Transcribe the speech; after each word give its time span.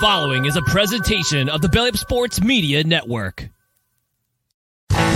Following 0.00 0.44
is 0.44 0.56
a 0.56 0.62
presentation 0.62 1.48
of 1.48 1.60
the 1.62 1.68
Belly 1.68 1.90
Up 1.90 1.96
Sports 1.96 2.42
Media 2.42 2.82
Network. 2.82 3.48
14, 4.90 4.98
20 4.98 5.06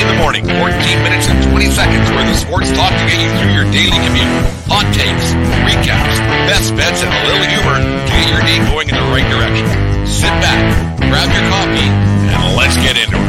in 0.00 0.08
the 0.08 0.16
morning, 0.18 0.48
14 0.48 0.56
minutes 1.04 1.28
and 1.28 1.36
20 1.52 1.66
seconds 1.68 2.08
where 2.10 2.24
the 2.24 2.32
sports 2.34 2.72
talk 2.72 2.88
to 2.90 3.04
get 3.06 3.20
you 3.20 3.28
through 3.38 3.52
your 3.52 3.68
daily 3.70 4.00
commute. 4.08 4.24
Hot 4.72 4.88
takes, 4.96 5.36
recaps, 5.68 6.16
best 6.48 6.72
bets, 6.74 7.04
and 7.04 7.12
a 7.12 7.20
little 7.28 7.44
humor 7.44 7.76
to 7.78 8.08
get 8.10 8.26
your 8.32 8.40
day 8.40 8.56
going 8.72 8.88
in 8.88 8.96
the 8.96 9.04
right 9.12 9.28
direction. 9.28 9.68
Sit 10.08 10.32
back, 10.40 10.64
grab 10.96 11.28
your 11.28 11.44
coffee, 11.52 11.92
and 12.32 12.56
let's 12.56 12.78
get 12.78 12.96
into 12.96 13.18
it. 13.20 13.27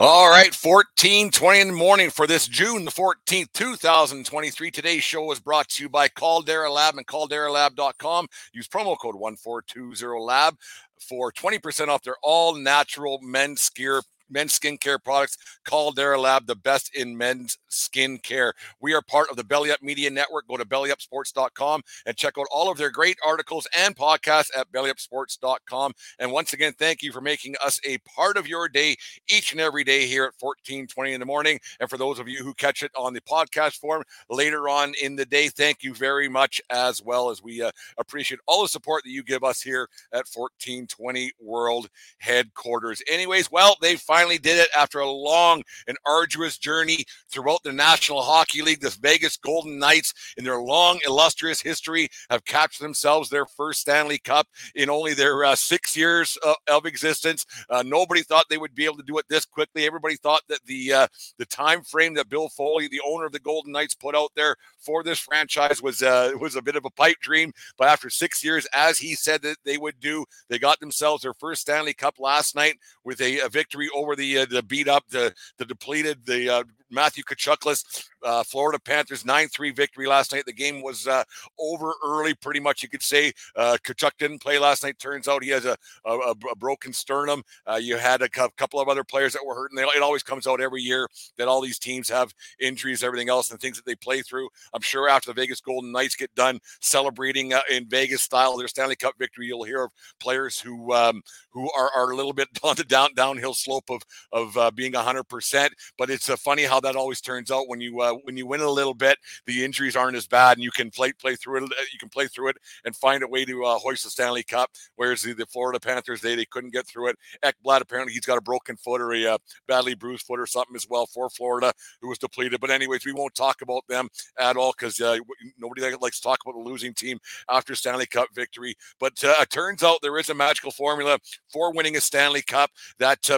All 0.00 0.30
right, 0.30 0.54
14, 0.54 1.32
20 1.32 1.58
in 1.60 1.66
the 1.66 1.72
morning 1.72 2.08
for 2.10 2.28
this 2.28 2.46
June 2.46 2.84
the 2.84 2.90
14th, 2.92 3.52
2023. 3.52 4.70
Today's 4.70 5.02
show 5.02 5.32
is 5.32 5.40
brought 5.40 5.68
to 5.70 5.82
you 5.82 5.88
by 5.88 6.06
Caldera 6.06 6.70
Lab 6.70 6.96
and 6.96 7.04
calderalab.com. 7.04 8.28
Use 8.52 8.68
promo 8.68 8.96
code 8.96 9.16
1420lab 9.16 10.56
for 11.00 11.32
20% 11.32 11.88
off 11.88 12.04
their 12.04 12.14
all 12.22 12.54
natural 12.54 13.18
men's 13.22 13.68
gear 13.70 14.00
men's 14.30 14.58
skincare 14.58 15.02
products. 15.02 15.36
Caldera 15.64 16.20
Lab, 16.20 16.46
the 16.46 16.56
best 16.56 16.94
in 16.94 17.16
men's 17.16 17.58
skincare. 17.70 18.52
We 18.80 18.94
are 18.94 19.02
part 19.02 19.30
of 19.30 19.36
the 19.36 19.44
Belly 19.44 19.70
Up 19.70 19.82
Media 19.82 20.10
Network. 20.10 20.48
Go 20.48 20.56
to 20.56 20.64
bellyupsports.com 20.64 21.82
and 22.06 22.16
check 22.16 22.34
out 22.38 22.46
all 22.50 22.70
of 22.70 22.78
their 22.78 22.90
great 22.90 23.18
articles 23.24 23.66
and 23.76 23.96
podcasts 23.96 24.50
at 24.56 24.70
bellyupsports.com. 24.72 25.92
And 26.18 26.32
once 26.32 26.52
again, 26.52 26.72
thank 26.78 27.02
you 27.02 27.12
for 27.12 27.20
making 27.20 27.54
us 27.64 27.80
a 27.84 27.98
part 27.98 28.36
of 28.36 28.46
your 28.46 28.68
day 28.68 28.96
each 29.30 29.52
and 29.52 29.60
every 29.60 29.84
day 29.84 30.06
here 30.06 30.24
at 30.24 30.34
1420 30.38 31.12
in 31.12 31.20
the 31.20 31.26
morning. 31.26 31.60
And 31.80 31.88
for 31.88 31.96
those 31.96 32.18
of 32.18 32.28
you 32.28 32.42
who 32.42 32.54
catch 32.54 32.82
it 32.82 32.90
on 32.96 33.14
the 33.14 33.20
podcast 33.20 33.78
form 33.78 34.02
later 34.28 34.68
on 34.68 34.94
in 35.00 35.16
the 35.16 35.26
day, 35.26 35.48
thank 35.48 35.82
you 35.82 35.94
very 35.94 36.28
much 36.28 36.60
as 36.70 37.02
well 37.02 37.30
as 37.30 37.42
we 37.42 37.62
uh, 37.62 37.70
appreciate 37.98 38.40
all 38.46 38.62
the 38.62 38.68
support 38.68 39.04
that 39.04 39.10
you 39.10 39.22
give 39.22 39.44
us 39.44 39.60
here 39.60 39.88
at 40.12 40.26
1420 40.32 41.32
World 41.40 41.88
Headquarters. 42.18 43.02
Anyways, 43.10 43.50
well, 43.50 43.76
they 43.80 43.96
finally 43.96 44.17
did 44.26 44.58
it 44.58 44.68
after 44.76 44.98
a 44.98 45.10
long 45.10 45.62
and 45.86 45.96
arduous 46.04 46.58
journey 46.58 47.04
throughout 47.30 47.62
the 47.62 47.72
National 47.72 48.20
Hockey 48.20 48.62
League. 48.62 48.80
The 48.80 48.96
Vegas 49.00 49.36
Golden 49.36 49.78
Knights, 49.78 50.12
in 50.36 50.44
their 50.44 50.60
long, 50.60 50.98
illustrious 51.06 51.60
history, 51.60 52.08
have 52.30 52.44
captured 52.44 52.82
themselves 52.82 53.30
their 53.30 53.46
first 53.46 53.80
Stanley 53.80 54.18
Cup 54.18 54.48
in 54.74 54.90
only 54.90 55.14
their 55.14 55.44
uh, 55.44 55.54
six 55.54 55.96
years 55.96 56.36
of, 56.44 56.56
of 56.68 56.86
existence. 56.86 57.46
Uh, 57.70 57.82
nobody 57.86 58.22
thought 58.22 58.46
they 58.50 58.58
would 58.58 58.74
be 58.74 58.84
able 58.84 58.96
to 58.96 59.02
do 59.04 59.18
it 59.18 59.26
this 59.28 59.44
quickly. 59.44 59.86
Everybody 59.86 60.16
thought 60.16 60.42
that 60.48 60.64
the 60.64 60.92
uh, 60.92 61.06
the 61.38 61.46
time 61.46 61.82
frame 61.82 62.14
that 62.14 62.28
Bill 62.28 62.48
Foley, 62.48 62.88
the 62.88 63.02
owner 63.06 63.26
of 63.26 63.32
the 63.32 63.38
Golden 63.38 63.72
Knights, 63.72 63.94
put 63.94 64.16
out 64.16 64.30
there 64.34 64.56
for 64.78 65.02
this 65.02 65.18
franchise 65.18 65.82
was 65.82 66.02
uh, 66.02 66.32
was 66.40 66.56
a 66.56 66.62
bit 66.62 66.76
of 66.76 66.84
a 66.84 66.90
pipe 66.90 67.18
dream. 67.20 67.52
But 67.76 67.88
after 67.88 68.10
six 68.10 68.42
years, 68.42 68.66
as 68.74 68.98
he 68.98 69.14
said 69.14 69.42
that 69.42 69.58
they 69.64 69.78
would 69.78 70.00
do, 70.00 70.24
they 70.48 70.58
got 70.58 70.80
themselves 70.80 71.22
their 71.22 71.34
first 71.34 71.62
Stanley 71.62 71.94
Cup 71.94 72.18
last 72.18 72.54
night 72.54 72.76
with 73.04 73.20
a, 73.20 73.40
a 73.40 73.48
victory 73.48 73.88
over 73.94 74.07
the 74.16 74.38
uh, 74.38 74.46
the 74.46 74.62
beat 74.62 74.88
up, 74.88 75.08
the 75.08 75.34
the 75.58 75.64
depleted, 75.64 76.24
the 76.26 76.48
uh, 76.48 76.64
Matthew 76.90 77.24
Tkachuk's 77.24 78.08
uh, 78.22 78.42
Florida 78.42 78.78
Panthers 78.78 79.24
9 79.24 79.48
3 79.48 79.70
victory 79.70 80.06
last 80.06 80.32
night. 80.32 80.44
The 80.46 80.52
game 80.52 80.82
was 80.82 81.06
uh, 81.06 81.24
over 81.58 81.94
early, 82.04 82.34
pretty 82.34 82.60
much, 82.60 82.82
you 82.82 82.88
could 82.88 83.02
say. 83.02 83.32
Uh, 83.56 83.76
Tkachuk 83.84 84.12
didn't 84.18 84.40
play 84.40 84.58
last 84.58 84.82
night. 84.82 84.98
Turns 84.98 85.28
out 85.28 85.42
he 85.44 85.50
has 85.50 85.64
a, 85.64 85.76
a, 86.04 86.34
a 86.50 86.56
broken 86.56 86.92
sternum. 86.92 87.42
Uh, 87.66 87.76
you 87.76 87.96
had 87.96 88.22
a 88.22 88.28
couple 88.28 88.80
of 88.80 88.88
other 88.88 89.04
players 89.04 89.32
that 89.32 89.44
were 89.44 89.54
hurt, 89.54 89.70
and 89.70 89.78
they, 89.78 89.82
it 89.82 90.02
always 90.02 90.22
comes 90.22 90.46
out 90.46 90.60
every 90.60 90.82
year 90.82 91.08
that 91.36 91.48
all 91.48 91.60
these 91.60 91.78
teams 91.78 92.08
have 92.08 92.32
injuries, 92.60 93.02
everything 93.02 93.28
else, 93.28 93.50
and 93.50 93.60
things 93.60 93.76
that 93.76 93.86
they 93.86 93.94
play 93.94 94.22
through. 94.22 94.48
I'm 94.74 94.82
sure 94.82 95.08
after 95.08 95.30
the 95.30 95.40
Vegas 95.40 95.60
Golden 95.60 95.92
Knights 95.92 96.16
get 96.16 96.34
done 96.34 96.60
celebrating 96.80 97.54
uh, 97.54 97.60
in 97.70 97.88
Vegas 97.88 98.22
style 98.22 98.56
their 98.56 98.68
Stanley 98.68 98.96
Cup 98.96 99.14
victory, 99.18 99.46
you'll 99.46 99.64
hear 99.64 99.84
of 99.84 99.90
players 100.20 100.58
who 100.58 100.92
um, 100.92 101.22
who 101.50 101.70
are, 101.72 101.90
are 101.96 102.10
a 102.10 102.16
little 102.16 102.32
bit 102.32 102.48
on 102.62 102.76
the 102.76 102.84
down 102.84 103.10
downhill 103.14 103.54
slope 103.54 103.90
of 103.90 104.02
of 104.32 104.56
uh, 104.56 104.70
being 104.70 104.92
100%. 104.92 105.70
But 105.96 106.10
it's 106.10 106.28
a 106.28 106.36
funny 106.36 106.64
how 106.64 106.77
that 106.80 106.96
always 106.96 107.20
turns 107.20 107.50
out 107.50 107.68
when 107.68 107.80
you 107.80 108.00
uh, 108.00 108.14
when 108.24 108.36
you 108.36 108.46
win 108.46 108.60
a 108.60 108.70
little 108.70 108.94
bit, 108.94 109.18
the 109.46 109.64
injuries 109.64 109.96
aren't 109.96 110.16
as 110.16 110.26
bad, 110.26 110.56
and 110.56 110.64
you 110.64 110.70
can 110.70 110.90
play 110.90 111.12
play 111.12 111.36
through 111.36 111.58
it. 111.58 111.64
Uh, 111.64 111.82
you 111.92 111.98
can 111.98 112.08
play 112.08 112.26
through 112.26 112.48
it 112.48 112.56
and 112.84 112.94
find 112.96 113.22
a 113.22 113.28
way 113.28 113.44
to 113.44 113.64
uh, 113.64 113.78
hoist 113.78 114.04
the 114.04 114.10
Stanley 114.10 114.42
Cup. 114.42 114.70
Whereas 114.96 115.22
the, 115.22 115.32
the, 115.34 115.46
Florida 115.46 115.80
Panthers, 115.80 116.20
they 116.20 116.34
they 116.34 116.44
couldn't 116.44 116.72
get 116.72 116.86
through 116.86 117.08
it. 117.08 117.16
Ekblad 117.44 117.80
apparently 117.80 118.12
he's 118.12 118.26
got 118.26 118.38
a 118.38 118.42
broken 118.42 118.76
foot 118.76 119.00
or 119.00 119.12
a 119.12 119.26
uh, 119.26 119.38
badly 119.66 119.94
bruised 119.94 120.26
foot 120.26 120.40
or 120.40 120.46
something 120.46 120.76
as 120.76 120.86
well 120.88 121.06
for 121.06 121.28
Florida, 121.30 121.72
who 122.00 122.08
was 122.08 122.18
depleted. 122.18 122.60
But 122.60 122.70
anyways, 122.70 123.04
we 123.04 123.12
won't 123.12 123.34
talk 123.34 123.62
about 123.62 123.86
them 123.88 124.08
at 124.38 124.56
all 124.56 124.72
because 124.72 125.00
uh, 125.00 125.18
nobody 125.58 125.82
likes 125.96 126.20
to 126.20 126.22
talk 126.22 126.38
about 126.44 126.58
a 126.58 126.62
losing 126.62 126.94
team 126.94 127.18
after 127.48 127.74
Stanley 127.74 128.06
Cup 128.06 128.28
victory. 128.34 128.74
But 128.98 129.22
uh, 129.24 129.34
it 129.40 129.50
turns 129.50 129.82
out 129.82 129.98
there 130.02 130.18
is 130.18 130.30
a 130.30 130.34
magical 130.34 130.70
formula 130.70 131.18
for 131.52 131.72
winning 131.72 131.96
a 131.96 132.00
Stanley 132.00 132.42
Cup 132.42 132.70
that 132.98 133.28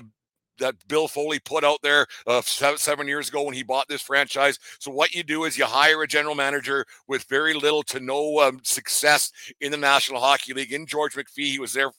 that 0.61 0.77
Bill 0.89 1.09
Foley 1.09 1.39
put 1.39 1.65
out 1.65 1.81
there 1.83 2.07
uh, 2.27 2.41
seven 2.43 3.09
years 3.09 3.29
ago 3.29 3.43
when 3.43 3.55
he 3.55 3.63
bought 3.63 3.89
this 3.89 4.03
franchise. 4.03 4.59
So 4.79 4.91
what 4.91 5.15
you 5.15 5.23
do 5.23 5.45
is 5.45 5.59
you 5.59 5.65
hire 5.65 6.03
a 6.03 6.07
general 6.07 6.35
manager 6.35 6.87
with 7.09 7.25
very 7.25 7.55
little 7.55 7.83
to 7.85 8.01
no 8.01 8.39
um, 8.41 8.61
success 8.63 9.33
in 9.61 9.73
the 9.73 9.77
National 9.77 10.21
Hockey 10.21 10.55
League. 10.55 10.73
In 10.73 10.87
George 10.87 11.15
McPhee, 11.15 11.51
he 11.51 11.59
was 11.59 11.73
there. 11.73 11.91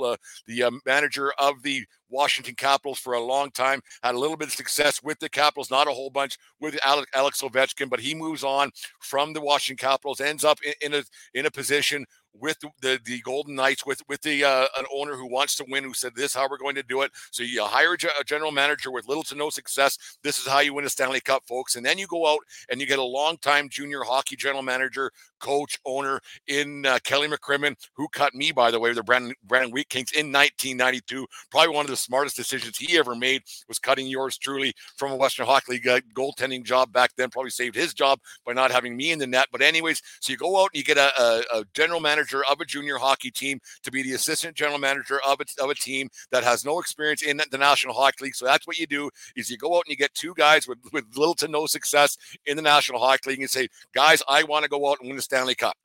Uh, 0.00 0.16
the 0.46 0.62
uh, 0.62 0.70
manager 0.86 1.32
of 1.38 1.62
the 1.62 1.84
Washington 2.10 2.54
Capitals 2.54 2.98
for 2.98 3.14
a 3.14 3.20
long 3.20 3.50
time. 3.50 3.80
Had 4.02 4.14
a 4.14 4.18
little 4.18 4.36
bit 4.36 4.48
of 4.48 4.54
success 4.54 5.02
with 5.02 5.18
the 5.18 5.28
Capitals, 5.28 5.70
not 5.70 5.88
a 5.88 5.92
whole 5.92 6.10
bunch 6.10 6.38
with 6.60 6.78
Alex, 6.84 7.10
Alex 7.14 7.42
Ovechkin, 7.42 7.88
but 7.88 8.00
he 8.00 8.14
moves 8.14 8.44
on 8.44 8.70
from 9.00 9.32
the 9.32 9.40
Washington 9.40 9.84
Capitals, 9.88 10.20
ends 10.20 10.44
up 10.44 10.58
in, 10.62 10.92
in 10.92 11.00
a 11.00 11.04
in 11.34 11.46
a 11.46 11.50
position 11.50 12.04
with 12.32 12.58
the, 12.80 13.00
the, 13.04 13.20
Golden 13.20 13.54
Knights, 13.54 13.84
with 13.84 14.02
with 14.08 14.22
the 14.22 14.44
uh, 14.44 14.66
an 14.78 14.84
owner 14.94 15.14
who 15.14 15.26
wants 15.26 15.56
to 15.56 15.66
win, 15.68 15.84
who 15.84 15.94
said 15.94 16.14
this 16.14 16.26
is 16.26 16.34
how 16.34 16.48
we're 16.48 16.58
going 16.58 16.74
to 16.76 16.82
do 16.82 17.02
it. 17.02 17.10
So 17.30 17.42
you 17.42 17.64
hire 17.64 17.94
a, 17.94 18.24
general 18.24 18.52
manager 18.52 18.90
with 18.90 19.08
little 19.08 19.22
to 19.24 19.34
no 19.34 19.50
success. 19.50 20.18
This 20.22 20.38
is 20.38 20.46
how 20.46 20.60
you 20.60 20.74
win 20.74 20.84
a 20.84 20.90
Stanley 20.90 21.20
Cup, 21.20 21.42
folks. 21.46 21.76
And 21.76 21.84
then 21.84 21.98
you 21.98 22.06
go 22.06 22.26
out 22.26 22.40
and 22.70 22.80
you 22.80 22.86
get 22.86 22.98
a 22.98 23.04
long 23.04 23.36
time 23.38 23.68
junior 23.68 24.02
hockey 24.02 24.36
general 24.36 24.62
manager, 24.62 25.10
coach, 25.40 25.78
owner 25.84 26.20
in 26.46 26.86
uh, 26.86 26.98
Kelly 27.04 27.28
McCrimmon, 27.28 27.76
who 27.94 28.08
cut 28.08 28.34
me 28.34 28.52
by 28.52 28.70
the 28.70 28.80
way, 28.80 28.92
the 28.92 29.02
Brandon 29.02 29.34
Brandon 29.44 29.70
Wheat 29.72 29.88
Kings 29.88 30.12
in 30.12 30.32
1992. 30.32 31.26
Probably 31.50 31.74
one 31.74 31.84
of 31.84 31.90
the 31.90 31.96
smartest 31.96 32.36
decisions 32.36 32.76
he 32.76 32.98
ever 32.98 33.14
made 33.14 33.42
was 33.68 33.78
cutting 33.78 34.06
yours 34.06 34.38
truly 34.38 34.74
from 34.96 35.12
a 35.12 35.16
Western 35.16 35.46
Hockey 35.46 35.72
League 35.72 35.88
uh, 35.88 36.00
goaltending 36.14 36.64
job 36.64 36.92
back 36.92 37.12
then. 37.16 37.30
Probably 37.30 37.50
saved 37.50 37.74
his 37.74 37.94
job 37.94 38.20
by 38.44 38.52
not 38.52 38.70
having 38.70 38.96
me 38.96 39.12
in 39.12 39.18
the 39.18 39.26
net. 39.26 39.46
But 39.50 39.62
anyways, 39.62 40.02
so 40.20 40.32
you 40.32 40.36
go 40.36 40.62
out 40.62 40.70
and 40.72 40.78
you 40.78 40.84
get 40.84 40.98
a, 40.98 41.10
a, 41.20 41.60
a 41.60 41.64
general 41.74 42.00
manager 42.00 42.17
manager 42.18 42.42
of 42.50 42.60
a 42.60 42.64
junior 42.64 42.96
hockey 42.96 43.30
team 43.30 43.60
to 43.82 43.90
be 43.90 44.02
the 44.02 44.14
assistant 44.14 44.56
general 44.56 44.78
manager 44.78 45.20
of 45.26 45.40
a, 45.40 45.62
of 45.62 45.70
a 45.70 45.74
team 45.74 46.08
that 46.30 46.44
has 46.44 46.64
no 46.64 46.80
experience 46.80 47.22
in 47.22 47.40
the 47.50 47.58
National 47.58 47.94
Hockey 47.94 48.24
League. 48.24 48.34
So 48.34 48.44
that's 48.44 48.66
what 48.66 48.78
you 48.78 48.86
do 48.86 49.10
is 49.36 49.50
you 49.50 49.56
go 49.56 49.76
out 49.76 49.84
and 49.86 49.90
you 49.90 49.96
get 49.96 50.14
two 50.14 50.34
guys 50.34 50.66
with, 50.66 50.78
with 50.92 51.04
little 51.16 51.34
to 51.36 51.48
no 51.48 51.66
success 51.66 52.16
in 52.46 52.56
the 52.56 52.62
National 52.62 53.00
Hockey 53.00 53.30
League 53.30 53.40
and 53.40 53.50
say, 53.50 53.68
guys, 53.94 54.22
I 54.28 54.42
want 54.42 54.64
to 54.64 54.68
go 54.68 54.90
out 54.90 54.98
and 55.00 55.08
win 55.08 55.16
the 55.16 55.22
Stanley 55.22 55.54
Cup. 55.54 55.76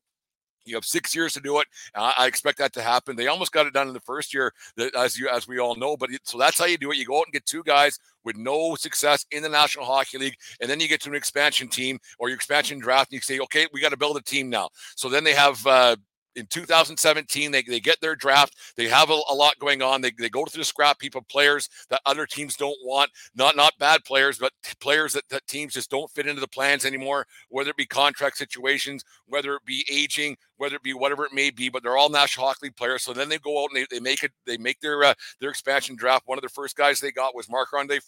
You 0.66 0.76
have 0.76 0.86
six 0.86 1.14
years 1.14 1.34
to 1.34 1.42
do 1.42 1.60
it. 1.60 1.68
I 1.94 2.26
expect 2.26 2.58
that 2.60 2.72
to 2.74 2.82
happen. 2.82 3.18
They 3.18 3.28
almost 3.28 3.52
got 3.52 3.68
it 3.68 3.74
done 3.74 3.90
in 3.90 3.94
the 3.94 4.00
first 4.00 4.34
year, 4.34 4.54
as 4.98 5.20
you 5.20 5.28
as 5.28 5.46
we 5.46 5.60
all 5.60 5.76
know. 5.76 5.98
But 5.98 6.12
so 6.24 6.38
that's 6.38 6.58
how 6.58 6.64
you 6.64 6.78
do 6.78 6.90
it. 6.92 6.98
You 6.98 7.06
go 7.06 7.18
out 7.18 7.26
and 7.26 7.34
get 7.34 7.46
two 7.46 7.64
guys 7.64 8.00
with 8.24 8.38
no 8.38 8.76
success 8.76 9.26
in 9.32 9.44
the 9.44 9.50
National 9.50 9.84
Hockey 9.84 10.18
League, 10.18 10.38
and 10.62 10.70
then 10.70 10.80
you 10.80 10.88
get 10.88 11.02
to 11.02 11.10
an 11.10 11.16
expansion 11.16 11.68
team 11.68 12.00
or 12.18 12.30
your 12.30 12.38
expansion 12.38 12.80
draft, 12.80 13.12
and 13.12 13.18
you 13.18 13.22
say, 13.22 13.40
okay, 13.40 13.68
we 13.74 13.82
got 13.82 13.90
to 13.90 13.98
build 13.98 14.16
a 14.16 14.22
team 14.22 14.50
now. 14.50 14.70
So 14.96 15.10
then 15.10 15.26
they 15.26 15.34
have 15.34 15.68
uh, 15.68 15.98
in 16.36 16.46
2017 16.48 17.52
they, 17.52 17.62
they 17.62 17.80
get 17.80 18.00
their 18.02 18.16
draft 18.16 18.56
they 18.76 18.88
have 18.88 19.10
a, 19.10 19.20
a, 19.30 19.34
lot 19.34 19.58
going 19.60 19.82
on 19.82 20.02
they, 20.02 20.12
they 20.18 20.30
go 20.30 20.46
to 20.46 20.58
the 20.58 20.64
scrap 20.64 21.02
heap 21.02 21.16
of 21.16 21.28
players 21.28 21.70
that 21.90 22.02
other 22.06 22.26
teams 22.26 22.56
don't 22.56 22.78
want 22.84 23.10
not 23.36 23.56
not 23.56 23.74
bad 23.80 24.04
players 24.04 24.38
but 24.38 24.52
players 24.80 25.14
that, 25.14 25.28
that 25.30 25.46
teams 25.48 25.74
just 25.74 25.90
don't 25.90 26.10
fit 26.12 26.28
into 26.28 26.42
the 26.42 26.48
plans 26.48 26.86
anymore 26.86 27.26
whether 27.50 27.70
it 27.70 27.78
be 27.78 27.86
contract 27.86 28.38
situations 28.38 29.04
whether 29.28 29.56
it 29.56 29.66
be 29.66 29.86
aging 29.92 30.36
whether 30.58 30.76
it 30.76 30.84
be 30.84 30.94
whatever 30.94 31.26
it 31.26 31.34
may 31.34 31.50
be, 31.50 31.70
but 31.70 31.84
they're 31.84 31.98
all 31.98 32.10
National 32.10 32.48
Hockey 32.48 32.68
League 32.68 32.76
players. 32.76 33.04
So 33.04 33.14
then 33.14 33.30
they 33.30 33.38
go 33.38 33.64
out 33.64 33.70
and 33.74 33.82
they, 33.82 33.88
they 33.90 34.00
make 34.00 34.24
it, 34.24 34.32
they 34.46 34.58
make 34.58 34.80
their 34.80 35.04
uh, 35.04 35.14
their 35.40 35.50
expansion 35.50 35.96
draft. 35.96 36.28
One 36.28 36.38
of 36.38 36.44
the 36.44 36.50
first 36.50 36.76
guys 36.76 37.00
they 37.00 37.12
got 37.12 37.36
was 37.36 37.50
Marc 37.50 37.74
Andre 37.74 38.00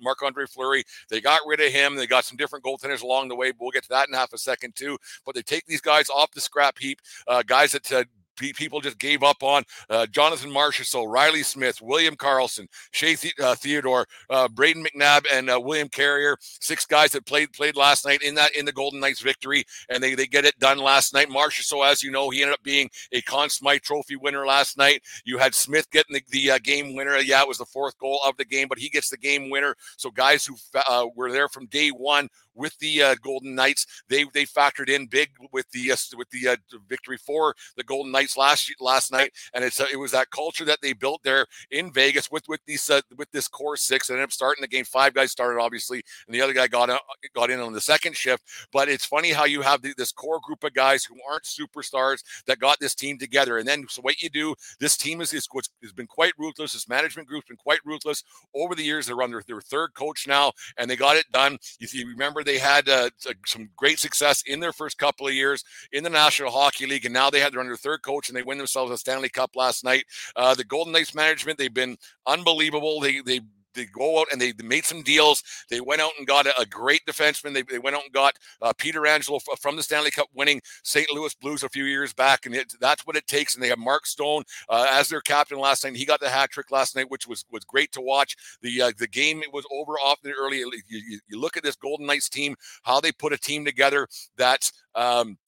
Marc 0.00 0.22
Andre 0.22 0.46
Fleury. 0.46 0.84
They 1.08 1.20
got 1.20 1.40
rid 1.46 1.60
of 1.60 1.72
him. 1.72 1.96
They 1.96 2.06
got 2.06 2.24
some 2.24 2.36
different 2.36 2.64
goaltenders 2.64 3.02
along 3.02 3.28
the 3.28 3.36
way. 3.36 3.50
But 3.50 3.60
we'll 3.60 3.70
get 3.70 3.84
to 3.84 3.88
that 3.90 4.08
in 4.08 4.14
half 4.14 4.32
a 4.32 4.38
second 4.38 4.76
too. 4.76 4.98
But 5.24 5.34
they 5.34 5.42
take 5.42 5.66
these 5.66 5.80
guys 5.80 6.08
off 6.08 6.32
the 6.32 6.40
scrap 6.40 6.78
heap, 6.78 7.00
uh, 7.26 7.42
guys 7.42 7.72
that 7.72 7.90
uh, 7.92 8.04
people 8.36 8.80
just 8.80 8.98
gave 8.98 9.22
up 9.22 9.42
on. 9.42 9.64
Uh, 9.88 10.06
Jonathan 10.06 10.50
Marchessault, 10.50 11.10
Riley 11.10 11.42
Smith, 11.42 11.80
William 11.82 12.16
Karlsson, 12.16 12.66
Shea 12.92 13.14
the- 13.14 13.32
uh, 13.42 13.54
Theodore, 13.54 14.06
uh, 14.30 14.48
Brayden 14.48 14.86
McNabb, 14.86 15.24
and 15.32 15.50
uh, 15.50 15.60
William 15.60 15.88
Carrier. 15.88 16.36
Six 16.40 16.86
guys 16.86 17.12
that 17.12 17.26
played 17.26 17.52
played 17.52 17.76
last 17.76 18.04
night 18.04 18.22
in 18.22 18.34
that 18.34 18.54
in 18.54 18.64
the 18.64 18.72
Golden 18.72 19.00
Knights 19.00 19.20
victory, 19.20 19.64
and 19.88 20.02
they, 20.02 20.14
they 20.14 20.26
get 20.26 20.44
it 20.44 20.58
done 20.58 20.78
last 20.78 21.14
night. 21.14 21.28
Marchessault, 21.28 21.86
as 21.86 22.02
you 22.02 22.10
know, 22.10 22.30
he 22.30 22.42
ended 22.42 22.54
up 22.54 22.62
being 22.62 22.90
a 23.12 23.20
Conn 23.22 23.50
Smythe 23.50 23.82
Trophy 23.82 24.16
winner 24.16 24.46
last 24.46 24.76
night. 24.78 25.02
You 25.24 25.38
had 25.38 25.54
Smith 25.54 25.90
getting 25.90 26.14
the, 26.14 26.22
the 26.30 26.50
uh, 26.52 26.58
game 26.62 26.94
winner. 26.94 27.16
Yeah, 27.18 27.42
it 27.42 27.48
was 27.48 27.58
the 27.58 27.64
fourth 27.64 27.98
goal 27.98 28.20
of 28.26 28.36
the 28.36 28.44
game, 28.44 28.68
but 28.68 28.78
he 28.78 28.88
gets 28.88 29.10
the 29.10 29.16
game 29.16 29.50
winner. 29.50 29.74
So 29.96 30.10
guys 30.10 30.44
who 30.44 30.56
uh, 30.88 31.06
were 31.14 31.30
there 31.30 31.48
from 31.48 31.66
day 31.66 31.88
one 31.90 32.28
with 32.54 32.76
the 32.78 33.02
uh, 33.02 33.14
Golden 33.22 33.54
Knights. 33.54 33.86
They 34.08 34.24
they 34.32 34.44
factored 34.44 34.88
in 34.88 35.06
big 35.06 35.30
with 35.52 35.70
the 35.70 35.92
uh, 35.92 35.96
with 36.16 36.30
the 36.30 36.48
uh, 36.48 36.56
victory 36.88 37.16
for 37.16 37.54
the 37.76 37.82
Golden 37.82 38.12
Knights 38.12 38.36
last 38.36 38.72
last 38.80 39.12
night, 39.12 39.32
and 39.52 39.64
it's 39.64 39.80
uh, 39.80 39.86
it 39.92 39.96
was 39.96 40.12
that 40.12 40.30
culture 40.30 40.64
that 40.64 40.80
they 40.82 40.92
built 40.92 41.22
there 41.22 41.46
in 41.70 41.92
Vegas 41.92 42.30
with 42.30 42.44
with 42.48 42.60
these 42.66 42.88
uh, 42.90 43.00
with 43.16 43.30
this 43.32 43.48
core 43.48 43.76
six. 43.76 44.10
Ended 44.10 44.24
up 44.24 44.32
starting 44.32 44.62
the 44.62 44.68
game. 44.68 44.84
Five 44.84 45.14
guys 45.14 45.30
started 45.30 45.60
obviously, 45.60 46.02
and 46.26 46.34
the 46.34 46.40
other 46.40 46.52
guy 46.52 46.66
got 46.66 46.90
got 47.34 47.50
in 47.50 47.60
on 47.60 47.72
the 47.72 47.80
second 47.80 48.16
shift. 48.16 48.44
But 48.72 48.88
it's 48.88 49.04
funny 49.04 49.32
how 49.32 49.44
you 49.44 49.62
have 49.62 49.82
the, 49.82 49.94
this 49.96 50.12
core 50.12 50.40
group 50.42 50.64
of 50.64 50.74
guys 50.74 51.04
who 51.04 51.16
aren't 51.28 51.44
superstars 51.44 52.22
that 52.46 52.58
got 52.58 52.78
this 52.80 52.94
team 52.94 53.18
together, 53.18 53.58
and 53.58 53.66
then 53.66 53.84
so 53.88 54.02
what 54.02 54.22
you 54.22 54.30
do. 54.30 54.54
This 54.80 54.96
team 54.96 55.20
is 55.20 55.32
is 55.32 55.48
has 55.82 55.92
been 55.92 56.06
quite 56.06 56.32
ruthless. 56.38 56.72
This 56.72 56.88
management 56.88 57.28
group's 57.28 57.48
been 57.48 57.56
quite 57.56 57.80
ruthless 57.84 58.22
over 58.54 58.74
the 58.74 58.84
years. 58.84 59.06
They're 59.06 59.22
under 59.22 59.42
their 59.46 59.60
third 59.60 59.94
coach 59.94 60.26
now, 60.26 60.52
and 60.76 60.90
they 60.90 60.96
got 60.96 61.16
it 61.16 61.26
done. 61.32 61.58
You, 61.78 61.88
you 61.92 62.08
remember 62.08 62.43
they 62.44 62.58
had 62.58 62.88
uh, 62.88 63.10
some 63.46 63.68
great 63.76 63.98
success 63.98 64.42
in 64.46 64.60
their 64.60 64.72
first 64.72 64.98
couple 64.98 65.26
of 65.26 65.34
years 65.34 65.64
in 65.92 66.04
the 66.04 66.10
National 66.10 66.50
Hockey 66.50 66.86
League, 66.86 67.04
and 67.04 67.14
now 67.14 67.30
they 67.30 67.40
had 67.40 67.52
their 67.52 67.60
under 67.60 67.76
third 67.76 68.02
coach 68.02 68.28
and 68.28 68.36
they 68.36 68.42
win 68.42 68.58
themselves 68.58 68.92
a 68.92 68.98
Stanley 68.98 69.28
Cup 69.28 69.56
last 69.56 69.84
night. 69.84 70.04
Uh, 70.36 70.54
the 70.54 70.64
Golden 70.64 70.92
Knights 70.92 71.14
management, 71.14 71.58
they've 71.58 71.72
been 71.72 71.96
unbelievable. 72.26 73.00
They 73.00 73.20
they 73.20 73.40
they 73.74 73.86
go 73.86 74.20
out 74.20 74.28
and 74.32 74.40
they 74.40 74.52
made 74.62 74.84
some 74.84 75.02
deals. 75.02 75.42
They 75.70 75.80
went 75.80 76.00
out 76.00 76.12
and 76.18 76.26
got 76.26 76.46
a, 76.46 76.58
a 76.60 76.66
great 76.66 77.02
defenseman. 77.06 77.54
They, 77.54 77.62
they 77.62 77.78
went 77.78 77.96
out 77.96 78.04
and 78.04 78.12
got 78.12 78.38
uh, 78.62 78.72
Pietrangelo 78.72 79.36
f- 79.36 79.60
from 79.60 79.76
the 79.76 79.82
Stanley 79.82 80.10
Cup 80.10 80.28
winning 80.34 80.60
St. 80.82 81.10
Louis 81.12 81.34
Blues 81.34 81.62
a 81.62 81.68
few 81.68 81.84
years 81.84 82.12
back, 82.12 82.46
and 82.46 82.54
it, 82.54 82.72
that's 82.80 83.06
what 83.06 83.16
it 83.16 83.26
takes. 83.26 83.54
And 83.54 83.62
they 83.62 83.68
have 83.68 83.78
Mark 83.78 84.06
Stone 84.06 84.44
uh, 84.68 84.86
as 84.90 85.08
their 85.08 85.20
captain 85.20 85.58
last 85.58 85.84
night. 85.84 85.96
He 85.96 86.04
got 86.04 86.20
the 86.20 86.28
hat 86.28 86.50
trick 86.50 86.70
last 86.70 86.96
night, 86.96 87.10
which 87.10 87.26
was 87.26 87.44
was 87.50 87.64
great 87.64 87.92
to 87.92 88.00
watch. 88.00 88.36
The 88.62 88.82
uh, 88.82 88.92
the 88.96 89.08
game 89.08 89.42
it 89.42 89.52
was 89.52 89.66
over 89.70 89.92
often 89.94 90.32
early. 90.38 90.58
You, 90.58 90.70
you, 90.88 91.18
you, 91.28 91.40
look 91.40 91.56
at 91.56 91.62
this 91.62 91.76
Golden 91.76 92.06
Knights 92.06 92.28
team, 92.28 92.56
how 92.82 93.00
they 93.00 93.12
put 93.12 93.32
a 93.32 93.38
team 93.38 93.64
together 93.64 94.08
that's. 94.36 94.72
Um, 94.94 95.38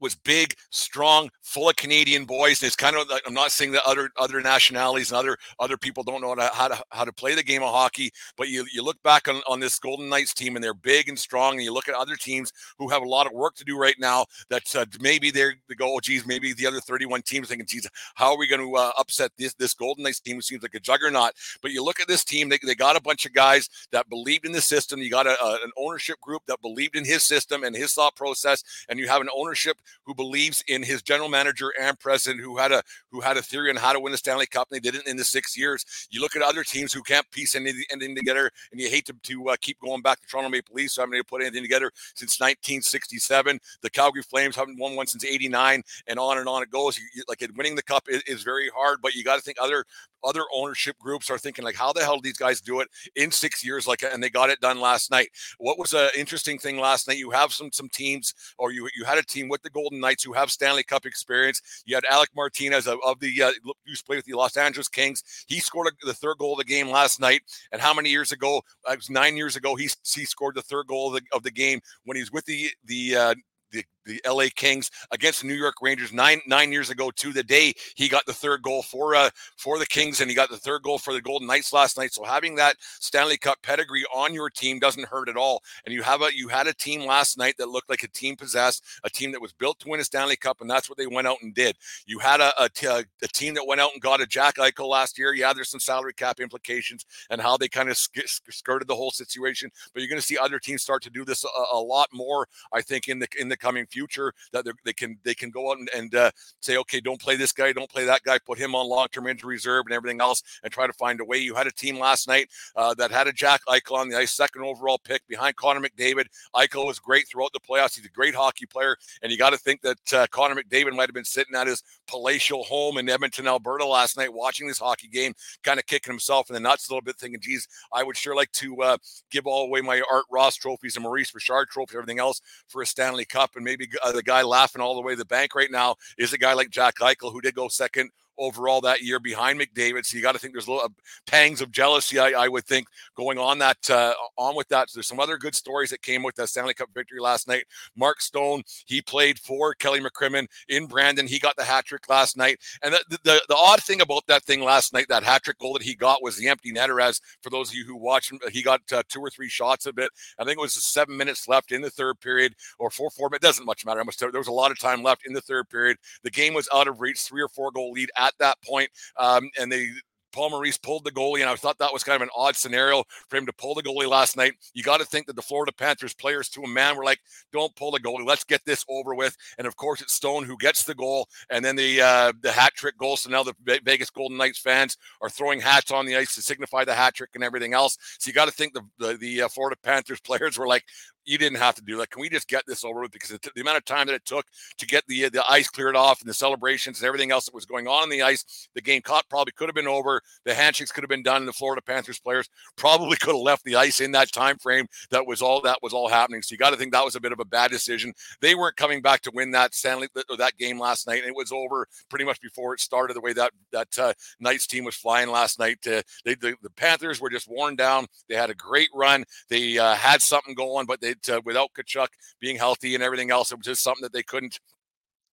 was 0.00 0.14
big, 0.14 0.54
strong, 0.70 1.30
full 1.42 1.68
of 1.68 1.76
Canadian 1.76 2.24
boys. 2.24 2.62
And 2.62 2.66
it's 2.66 2.76
kind 2.76 2.96
of 2.96 3.08
like 3.08 3.22
I'm 3.26 3.34
not 3.34 3.52
saying 3.52 3.72
that 3.72 3.82
other 3.86 4.10
other 4.18 4.40
nationalities 4.40 5.10
and 5.10 5.18
other 5.18 5.36
other 5.58 5.76
people 5.76 6.02
don't 6.02 6.20
know 6.20 6.28
how 6.28 6.34
to 6.34 6.50
how 6.54 6.68
to, 6.68 6.84
how 6.90 7.04
to 7.04 7.12
play 7.12 7.34
the 7.34 7.42
game 7.42 7.62
of 7.62 7.70
hockey, 7.72 8.10
but 8.36 8.48
you 8.48 8.66
you 8.72 8.82
look 8.82 9.02
back 9.02 9.28
on, 9.28 9.42
on 9.48 9.60
this 9.60 9.78
Golden 9.78 10.08
Knights 10.08 10.34
team 10.34 10.56
and 10.56 10.64
they're 10.64 10.74
big 10.74 11.08
and 11.08 11.18
strong, 11.18 11.54
and 11.54 11.62
you 11.62 11.72
look 11.72 11.88
at 11.88 11.94
other 11.94 12.16
teams 12.16 12.52
who 12.78 12.88
have 12.88 13.02
a 13.02 13.08
lot 13.08 13.26
of 13.26 13.32
work 13.32 13.54
to 13.56 13.64
do 13.64 13.78
right 13.78 13.96
now. 13.98 14.26
That 14.48 14.74
uh, 14.74 14.86
maybe 15.00 15.30
they're 15.30 15.54
they 15.68 15.74
go, 15.74 15.94
oh 15.94 16.00
geez, 16.00 16.26
maybe 16.26 16.52
the 16.52 16.66
other 16.66 16.80
31 16.80 17.22
teams 17.22 17.48
thinking, 17.48 17.66
geez, 17.66 17.88
how 18.14 18.32
are 18.32 18.38
we 18.38 18.46
going 18.46 18.60
to 18.60 18.76
uh, 18.76 18.92
upset 18.98 19.32
this 19.38 19.54
this 19.54 19.74
Golden 19.74 20.04
Knights 20.04 20.20
team? 20.20 20.36
Who 20.36 20.42
seems 20.42 20.62
like 20.62 20.74
a 20.74 20.80
juggernaut. 20.80 21.32
But 21.62 21.72
you 21.72 21.84
look 21.84 22.00
at 22.00 22.08
this 22.08 22.24
team; 22.24 22.48
they, 22.48 22.58
they 22.64 22.74
got 22.74 22.96
a 22.96 23.00
bunch 23.00 23.26
of 23.26 23.32
guys 23.32 23.68
that 23.92 24.08
believed 24.08 24.44
in 24.44 24.52
the 24.52 24.60
system. 24.60 25.00
You 25.00 25.10
got 25.10 25.26
a, 25.26 25.42
a, 25.42 25.54
an 25.64 25.70
ownership 25.76 26.20
group 26.20 26.42
that 26.46 26.60
believed 26.60 26.96
in 26.96 27.04
his 27.04 27.22
system 27.22 27.64
and 27.64 27.74
his 27.74 27.92
thought 27.92 28.16
process, 28.16 28.62
and 28.88 28.98
you 28.98 29.08
have 29.08 29.20
an 29.20 29.28
ownership 29.34 29.79
who 30.04 30.14
believes 30.14 30.62
in 30.68 30.82
his 30.82 31.02
general 31.02 31.28
manager 31.28 31.72
and 31.80 31.98
president 31.98 32.42
who 32.42 32.56
had 32.56 32.72
a 32.72 32.82
who 33.10 33.20
had 33.20 33.36
a 33.36 33.42
theory 33.42 33.70
on 33.70 33.76
how 33.76 33.92
to 33.92 34.00
win 34.00 34.12
the 34.12 34.18
Stanley 34.18 34.46
Cup. 34.46 34.68
And 34.70 34.82
they 34.82 34.90
didn't 34.90 35.06
in 35.06 35.16
the 35.16 35.24
six 35.24 35.56
years. 35.56 35.84
You 36.10 36.20
look 36.20 36.36
at 36.36 36.42
other 36.42 36.64
teams 36.64 36.92
who 36.92 37.02
can't 37.02 37.28
piece 37.30 37.54
anything, 37.54 38.14
together, 38.14 38.50
and 38.72 38.80
you 38.80 38.88
hate 38.88 39.06
to, 39.06 39.12
to 39.12 39.48
uh, 39.50 39.56
keep 39.60 39.78
going 39.80 40.02
back 40.02 40.20
to 40.20 40.26
Toronto 40.26 40.50
Maple 40.50 40.74
Leafs. 40.74 40.94
So 40.94 41.02
I'm 41.02 41.10
going 41.10 41.22
to 41.22 41.26
put 41.26 41.42
anything 41.42 41.62
together 41.62 41.90
since 42.14 42.40
1967. 42.40 43.58
The 43.82 43.90
Calgary 43.90 44.22
Flames 44.22 44.56
haven't 44.56 44.78
won 44.78 44.96
one 44.96 45.06
since 45.06 45.24
'89, 45.24 45.82
and 46.06 46.18
on 46.18 46.38
and 46.38 46.48
on 46.48 46.62
it 46.62 46.70
goes. 46.70 46.98
You, 46.98 47.04
you, 47.14 47.24
like 47.28 47.46
winning 47.56 47.74
the 47.74 47.82
cup 47.82 48.04
is, 48.08 48.22
is 48.22 48.42
very 48.42 48.70
hard, 48.74 49.00
but 49.02 49.14
you 49.14 49.24
got 49.24 49.36
to 49.36 49.42
think 49.42 49.58
other 49.60 49.84
other 50.24 50.42
ownership 50.54 50.98
groups 50.98 51.30
are 51.30 51.38
thinking 51.38 51.64
like, 51.64 51.74
how 51.74 51.92
the 51.92 52.04
hell 52.04 52.16
do 52.16 52.22
these 52.22 52.36
guys 52.36 52.60
do 52.60 52.80
it 52.80 52.88
in 53.16 53.30
six 53.30 53.64
years? 53.64 53.86
Like, 53.86 54.02
and 54.02 54.22
they 54.22 54.30
got 54.30 54.50
it 54.50 54.60
done 54.60 54.80
last 54.80 55.10
night. 55.10 55.30
What 55.58 55.78
was 55.78 55.92
an 55.92 56.10
interesting 56.16 56.58
thing 56.58 56.78
last 56.78 57.08
night? 57.08 57.18
You 57.18 57.30
have 57.30 57.52
some 57.52 57.70
some 57.72 57.88
teams, 57.88 58.34
or 58.58 58.72
you 58.72 58.88
you 58.96 59.04
had 59.04 59.18
a 59.18 59.22
team 59.22 59.48
with 59.48 59.62
the 59.62 59.70
Golden 59.70 60.00
Knights 60.00 60.22
who 60.22 60.32
have 60.32 60.50
Stanley 60.50 60.82
Cup 60.82 61.06
experience. 61.06 61.60
You 61.84 61.94
had 61.94 62.04
Alec 62.10 62.30
Martinez 62.34 62.86
of, 62.86 62.98
of 63.04 63.20
the 63.20 63.42
uh, 63.42 63.52
to 63.52 64.04
play 64.04 64.16
with 64.16 64.24
the 64.24 64.34
Los 64.34 64.56
Angeles 64.56 64.88
Kings. 64.88 65.22
He 65.46 65.60
scored 65.60 65.88
a, 65.88 66.06
the 66.06 66.14
third 66.14 66.38
goal 66.38 66.52
of 66.52 66.58
the 66.58 66.64
game 66.64 66.88
last 66.88 67.20
night. 67.20 67.42
And 67.72 67.80
how 67.80 67.94
many 67.94 68.10
years 68.10 68.32
ago? 68.32 68.62
Uh, 68.88 68.92
it 68.92 68.96
was 68.96 69.10
nine 69.10 69.36
years 69.36 69.56
ago. 69.56 69.74
He 69.76 69.88
he 70.14 70.24
scored 70.24 70.54
the 70.54 70.62
third 70.62 70.86
goal 70.86 71.14
of 71.14 71.14
the, 71.14 71.36
of 71.36 71.42
the 71.42 71.50
game 71.50 71.80
when 72.04 72.16
he 72.16 72.22
was 72.22 72.32
with 72.32 72.44
the 72.44 72.70
the 72.84 73.16
uh, 73.16 73.34
the, 73.72 73.84
the 74.04 74.20
LA 74.26 74.46
Kings 74.54 74.90
against 75.10 75.42
the 75.42 75.46
New 75.46 75.54
York 75.54 75.76
Rangers 75.82 76.12
nine 76.12 76.40
nine 76.46 76.72
years 76.72 76.90
ago 76.90 77.10
to 77.10 77.32
the 77.32 77.42
day 77.42 77.72
he 77.94 78.08
got 78.08 78.26
the 78.26 78.32
third 78.32 78.62
goal 78.62 78.82
for 78.82 79.14
uh 79.14 79.30
for 79.56 79.78
the 79.78 79.86
Kings 79.86 80.20
and 80.20 80.30
he 80.30 80.36
got 80.36 80.50
the 80.50 80.56
third 80.56 80.82
goal 80.82 80.98
for 80.98 81.12
the 81.12 81.20
Golden 81.20 81.46
Knights 81.46 81.72
last 81.72 81.96
night. 81.96 82.12
So 82.12 82.24
having 82.24 82.54
that 82.56 82.76
Stanley 82.80 83.36
Cup 83.36 83.58
pedigree 83.62 84.04
on 84.14 84.34
your 84.34 84.50
team 84.50 84.78
doesn't 84.78 85.08
hurt 85.08 85.28
at 85.28 85.36
all. 85.36 85.62
And 85.84 85.94
you 85.94 86.02
have 86.02 86.22
a 86.22 86.34
you 86.34 86.48
had 86.48 86.66
a 86.66 86.74
team 86.74 87.04
last 87.04 87.38
night 87.38 87.54
that 87.58 87.68
looked 87.68 87.90
like 87.90 88.02
a 88.02 88.08
team 88.08 88.36
possessed, 88.36 88.84
a 89.04 89.10
team 89.10 89.32
that 89.32 89.40
was 89.40 89.52
built 89.52 89.78
to 89.80 89.88
win 89.88 90.00
a 90.00 90.04
Stanley 90.04 90.36
Cup, 90.36 90.60
and 90.60 90.70
that's 90.70 90.88
what 90.88 90.98
they 90.98 91.06
went 91.06 91.26
out 91.26 91.38
and 91.42 91.54
did. 91.54 91.76
You 92.06 92.18
had 92.18 92.40
a 92.40 92.52
a 92.62 93.28
team 93.28 93.54
that 93.54 93.66
went 93.66 93.80
out 93.80 93.92
and 93.92 94.02
got 94.02 94.20
a 94.20 94.26
Jack 94.26 94.56
Eichel 94.56 94.88
last 94.88 95.18
year. 95.18 95.34
Yeah, 95.34 95.52
there's 95.52 95.70
some 95.70 95.80
salary 95.80 96.14
cap 96.14 96.40
implications 96.40 97.04
and 97.30 97.40
how 97.40 97.56
they 97.56 97.68
kind 97.68 97.88
of 97.88 97.96
sk- 97.96 98.26
skirted 98.26 98.88
the 98.88 98.96
whole 98.96 99.10
situation, 99.10 99.70
but 99.92 100.00
you're 100.00 100.08
going 100.08 100.20
to 100.20 100.26
see 100.26 100.38
other 100.38 100.58
teams 100.58 100.82
start 100.82 101.02
to 101.02 101.10
do 101.10 101.24
this 101.24 101.44
a, 101.44 101.76
a 101.76 101.78
lot 101.78 102.08
more. 102.12 102.46
I 102.72 102.82
think 102.82 103.08
in 103.08 103.18
the 103.18 103.28
in 103.38 103.48
the 103.48 103.56
coming 103.56 103.86
future 103.86 103.99
future 104.00 104.32
that 104.52 104.64
they 104.84 104.92
can 104.92 105.18
they 105.24 105.34
can 105.34 105.50
go 105.50 105.70
out 105.70 105.78
and, 105.78 105.90
and 105.94 106.14
uh, 106.14 106.30
say, 106.60 106.76
okay, 106.78 107.00
don't 107.00 107.20
play 107.20 107.36
this 107.36 107.52
guy, 107.52 107.72
don't 107.72 107.90
play 107.90 108.04
that 108.04 108.22
guy, 108.22 108.38
put 108.38 108.58
him 108.58 108.74
on 108.74 108.88
long 108.88 109.08
term 109.12 109.26
injury 109.26 109.54
reserve 109.54 109.84
and 109.86 109.94
everything 109.94 110.20
else, 110.20 110.42
and 110.62 110.72
try 110.72 110.86
to 110.86 110.92
find 110.94 111.20
a 111.20 111.24
way. 111.24 111.38
You 111.38 111.54
had 111.54 111.66
a 111.66 111.72
team 111.72 111.98
last 111.98 112.26
night 112.28 112.48
uh, 112.76 112.94
that 112.94 113.10
had 113.10 113.26
a 113.26 113.32
Jack 113.32 113.60
Eichel 113.68 113.96
on 113.96 114.08
the 114.08 114.16
ice, 114.16 114.32
second 114.32 114.62
overall 114.62 114.98
pick 114.98 115.26
behind 115.28 115.56
Connor 115.56 115.80
McDavid. 115.80 116.26
Eichel 116.54 116.86
was 116.86 116.98
great 116.98 117.28
throughout 117.28 117.52
the 117.52 117.60
playoffs. 117.60 117.96
He's 117.96 118.06
a 118.06 118.10
great 118.10 118.34
hockey 118.34 118.66
player, 118.66 118.96
and 119.22 119.30
you 119.30 119.38
got 119.38 119.50
to 119.50 119.58
think 119.58 119.82
that 119.82 120.12
uh, 120.14 120.26
Connor 120.30 120.54
McDavid 120.54 120.94
might 120.96 121.08
have 121.08 121.14
been 121.14 121.24
sitting 121.24 121.54
at 121.54 121.66
his 121.66 121.82
palatial 122.06 122.64
home 122.64 122.98
in 122.98 123.08
Edmonton, 123.08 123.46
Alberta 123.46 123.84
last 123.84 124.16
night, 124.16 124.32
watching 124.32 124.66
this 124.66 124.78
hockey 124.78 125.08
game, 125.08 125.34
kind 125.62 125.78
of 125.78 125.86
kicking 125.86 126.12
himself 126.12 126.48
in 126.48 126.54
the 126.54 126.60
nuts 126.60 126.88
a 126.88 126.92
little 126.92 127.02
bit, 127.02 127.16
thinking, 127.16 127.40
"Geez, 127.40 127.68
I 127.92 128.02
would 128.02 128.16
sure 128.16 128.34
like 128.34 128.52
to 128.52 128.80
uh, 128.82 128.96
give 129.30 129.46
all 129.46 129.66
away 129.66 129.80
my 129.80 130.02
Art 130.10 130.24
Ross 130.30 130.56
trophies 130.56 130.96
and 130.96 131.02
Maurice 131.02 131.34
Richard 131.34 131.68
trophies, 131.68 131.96
everything 131.96 132.18
else 132.18 132.40
for 132.68 132.82
a 132.82 132.86
Stanley 132.86 133.24
Cup, 133.24 133.56
and 133.56 133.64
maybe 133.64 133.79
uh, 134.02 134.12
the 134.12 134.22
guy 134.22 134.42
laughing 134.42 134.82
all 134.82 134.94
the 134.94 135.02
way 135.02 135.12
to 135.12 135.18
the 135.18 135.24
bank 135.24 135.54
right 135.54 135.70
now 135.70 135.96
is 136.18 136.32
a 136.32 136.38
guy 136.38 136.52
like 136.54 136.70
Jack 136.70 136.96
Eichel, 136.96 137.32
who 137.32 137.40
did 137.40 137.54
go 137.54 137.68
second 137.68 138.10
overall 138.40 138.80
that 138.80 139.02
year 139.02 139.20
behind 139.20 139.60
McDavid. 139.60 140.04
So 140.04 140.16
you 140.16 140.22
got 140.22 140.32
to 140.32 140.38
think 140.38 140.54
there's 140.54 140.66
a 140.66 140.72
little 140.72 140.86
uh, 140.86 141.02
pangs 141.26 141.60
of 141.60 141.70
jealousy, 141.70 142.18
I, 142.18 142.30
I 142.30 142.48
would 142.48 142.64
think, 142.64 142.88
going 143.16 143.38
on 143.38 143.58
that 143.58 143.88
uh, 143.88 144.14
on 144.36 144.56
with 144.56 144.68
that. 144.68 144.90
So 144.90 144.98
there's 144.98 145.06
some 145.06 145.20
other 145.20 145.38
good 145.38 145.54
stories 145.54 145.90
that 145.90 146.02
came 146.02 146.22
with 146.22 146.34
that 146.36 146.48
Stanley 146.48 146.74
Cup 146.74 146.88
victory 146.94 147.20
last 147.20 147.46
night. 147.46 147.64
Mark 147.96 148.20
Stone, 148.20 148.62
he 148.86 149.00
played 149.02 149.38
for 149.38 149.74
Kelly 149.74 150.00
McCrimmon 150.00 150.46
in 150.68 150.86
Brandon. 150.86 151.26
He 151.26 151.38
got 151.38 151.56
the 151.56 151.64
hat 151.64 151.84
trick 151.84 152.08
last 152.08 152.36
night. 152.36 152.58
And 152.82 152.94
the, 152.94 153.18
the, 153.22 153.42
the 153.48 153.56
odd 153.56 153.82
thing 153.82 154.00
about 154.00 154.26
that 154.26 154.44
thing 154.44 154.62
last 154.62 154.92
night, 154.92 155.06
that 155.08 155.22
hat 155.22 155.42
trick 155.44 155.58
goal 155.58 155.74
that 155.74 155.82
he 155.82 155.94
got 155.94 156.22
was 156.22 156.36
the 156.36 156.48
empty 156.48 156.72
netter. 156.72 157.00
As 157.02 157.20
for 157.42 157.50
those 157.50 157.68
of 157.68 157.74
you 157.74 157.84
who 157.84 157.96
watched 157.96 158.32
him, 158.32 158.40
he 158.50 158.62
got 158.62 158.80
uh, 158.92 159.02
two 159.08 159.20
or 159.20 159.30
three 159.30 159.48
shots 159.48 159.86
of 159.86 159.98
it. 159.98 160.10
I 160.38 160.44
think 160.44 160.58
it 160.58 160.62
was 160.62 160.74
seven 160.74 161.16
minutes 161.16 161.46
left 161.46 161.72
in 161.72 161.82
the 161.82 161.90
third 161.90 162.20
period 162.20 162.54
or 162.78 162.90
four, 162.90 163.10
four, 163.10 163.28
but 163.28 163.36
it 163.36 163.42
doesn't 163.42 163.66
much 163.66 163.84
matter. 163.84 164.02
There 164.18 164.40
was 164.40 164.48
a 164.48 164.52
lot 164.52 164.70
of 164.70 164.78
time 164.78 165.02
left 165.02 165.26
in 165.26 165.32
the 165.32 165.40
third 165.40 165.68
period. 165.68 165.98
The 166.22 166.30
game 166.30 166.54
was 166.54 166.68
out 166.74 166.88
of 166.88 167.00
reach, 167.00 167.20
three 167.20 167.42
or 167.42 167.48
four 167.48 167.70
goal 167.70 167.92
lead 167.92 168.10
at 168.16 168.29
that 168.38 168.56
point. 168.64 168.90
Um, 169.18 169.50
and 169.58 169.70
they 169.70 169.88
Paul 170.32 170.50
Maurice 170.50 170.78
pulled 170.78 171.04
the 171.04 171.10
goalie, 171.10 171.40
and 171.40 171.50
I 171.50 171.56
thought 171.56 171.78
that 171.78 171.92
was 171.92 172.04
kind 172.04 172.16
of 172.16 172.22
an 172.22 172.30
odd 172.36 172.56
scenario 172.56 173.04
for 173.28 173.36
him 173.36 173.46
to 173.46 173.52
pull 173.52 173.74
the 173.74 173.82
goalie 173.82 174.08
last 174.08 174.36
night. 174.36 174.54
You 174.74 174.82
got 174.82 175.00
to 175.00 175.06
think 175.06 175.26
that 175.26 175.36
the 175.36 175.42
Florida 175.42 175.72
Panthers 175.72 176.14
players, 176.14 176.48
to 176.50 176.62
a 176.62 176.68
man, 176.68 176.96
were 176.96 177.04
like, 177.04 177.20
"Don't 177.52 177.74
pull 177.76 177.90
the 177.90 178.00
goalie. 178.00 178.26
Let's 178.26 178.44
get 178.44 178.64
this 178.64 178.84
over 178.88 179.14
with." 179.14 179.36
And 179.58 179.66
of 179.66 179.76
course, 179.76 180.00
it's 180.00 180.14
Stone 180.14 180.44
who 180.44 180.56
gets 180.56 180.84
the 180.84 180.94
goal, 180.94 181.28
and 181.50 181.64
then 181.64 181.76
the 181.76 182.00
uh, 182.00 182.32
the 182.40 182.52
hat 182.52 182.74
trick 182.74 182.96
goal. 182.98 183.16
So 183.16 183.30
now 183.30 183.42
the 183.42 183.54
Vegas 183.84 184.10
Golden 184.10 184.36
Knights 184.36 184.58
fans 184.58 184.96
are 185.20 185.30
throwing 185.30 185.60
hats 185.60 185.90
on 185.90 186.06
the 186.06 186.16
ice 186.16 186.34
to 186.34 186.42
signify 186.42 186.84
the 186.84 186.94
hat 186.94 187.14
trick 187.14 187.30
and 187.34 187.44
everything 187.44 187.74
else. 187.74 187.96
So 188.18 188.28
you 188.28 188.34
got 188.34 188.46
to 188.46 188.52
think 188.52 188.74
the 188.74 188.82
the, 188.98 189.16
the 189.16 189.42
uh, 189.42 189.48
Florida 189.48 189.76
Panthers 189.82 190.20
players 190.30 190.58
were 190.58 190.66
like, 190.66 190.84
you 191.24 191.38
didn't 191.38 191.58
have 191.58 191.74
to 191.76 191.82
do 191.82 191.96
that. 191.98 192.10
Can 192.10 192.20
we 192.20 192.28
just 192.28 192.48
get 192.48 192.64
this 192.66 192.84
over 192.84 193.00
with? 193.00 193.12
Because 193.12 193.30
the, 193.30 193.50
the 193.54 193.60
amount 193.60 193.78
of 193.78 193.84
time 193.84 194.06
that 194.06 194.14
it 194.14 194.24
took 194.24 194.46
to 194.78 194.86
get 194.86 195.06
the 195.06 195.28
the 195.28 195.42
ice 195.48 195.68
cleared 195.68 195.96
off 195.96 196.20
and 196.20 196.28
the 196.28 196.34
celebrations 196.34 197.00
and 197.00 197.06
everything 197.06 197.30
else 197.30 197.44
that 197.46 197.54
was 197.54 197.66
going 197.66 197.86
on 197.86 198.02
on 198.02 198.08
the 198.08 198.22
ice, 198.22 198.68
the 198.74 198.80
game 198.80 199.02
caught 199.02 199.28
probably 199.28 199.52
could 199.52 199.68
have 199.68 199.74
been 199.74 199.88
over. 199.88 200.19
The 200.44 200.54
handshakes 200.54 200.92
could 200.92 201.04
have 201.04 201.08
been 201.08 201.22
done. 201.22 201.42
And 201.42 201.48
the 201.48 201.52
Florida 201.52 201.82
Panthers 201.82 202.18
players 202.18 202.48
probably 202.76 203.16
could 203.16 203.34
have 203.34 203.42
left 203.42 203.64
the 203.64 203.76
ice 203.76 204.00
in 204.00 204.12
that 204.12 204.32
time 204.32 204.58
frame. 204.58 204.86
That 205.10 205.26
was 205.26 205.42
all 205.42 205.60
that 205.62 205.78
was 205.82 205.92
all 205.92 206.08
happening. 206.08 206.42
So 206.42 206.52
you 206.52 206.58
got 206.58 206.70
to 206.70 206.76
think 206.76 206.92
that 206.92 207.04
was 207.04 207.16
a 207.16 207.20
bit 207.20 207.32
of 207.32 207.40
a 207.40 207.44
bad 207.44 207.70
decision. 207.70 208.12
They 208.40 208.54
weren't 208.54 208.76
coming 208.76 209.02
back 209.02 209.22
to 209.22 209.30
win 209.34 209.50
that 209.52 209.74
Stanley 209.74 210.08
or 210.28 210.36
that 210.36 210.56
game 210.56 210.78
last 210.78 211.06
night, 211.06 211.20
and 211.20 211.28
it 211.28 211.36
was 211.36 211.52
over 211.52 211.86
pretty 212.08 212.24
much 212.24 212.40
before 212.40 212.74
it 212.74 212.80
started. 212.80 213.14
The 213.14 213.20
way 213.20 213.32
that 213.32 213.52
that 213.72 213.98
uh, 213.98 214.12
Knights 214.40 214.66
team 214.66 214.84
was 214.84 214.96
flying 214.96 215.30
last 215.30 215.58
night, 215.58 215.78
uh, 215.86 216.02
they, 216.24 216.34
the, 216.34 216.54
the 216.62 216.70
Panthers 216.70 217.20
were 217.20 217.30
just 217.30 217.48
worn 217.48 217.76
down. 217.76 218.06
They 218.28 218.36
had 218.36 218.50
a 218.50 218.54
great 218.54 218.88
run. 218.94 219.24
They 219.48 219.78
uh, 219.78 219.94
had 219.94 220.22
something 220.22 220.54
going, 220.54 220.86
but 220.86 221.00
they 221.00 221.14
uh, 221.30 221.40
without 221.44 221.70
Tkachuk 221.74 222.08
being 222.40 222.56
healthy 222.56 222.94
and 222.94 223.02
everything 223.02 223.30
else, 223.30 223.52
it 223.52 223.58
was 223.58 223.66
just 223.66 223.82
something 223.82 224.02
that 224.02 224.12
they 224.12 224.22
couldn't 224.22 224.58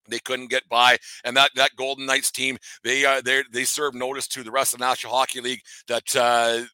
they 0.08 0.18
couldn't 0.18 0.50
get 0.50 0.68
by 0.68 0.96
and 1.24 1.36
that 1.36 1.50
that 1.54 1.76
golden 1.76 2.06
knights 2.06 2.30
team 2.30 2.58
they 2.84 3.04
uh 3.04 3.20
they 3.20 3.42
they 3.52 3.64
serve 3.64 3.94
notice 3.94 4.26
to 4.28 4.42
the 4.42 4.50
rest 4.50 4.72
of 4.72 4.78
the 4.78 4.84
national 4.84 5.12
hockey 5.12 5.40
league 5.40 5.60
that 5.86 6.16
uh 6.16 6.64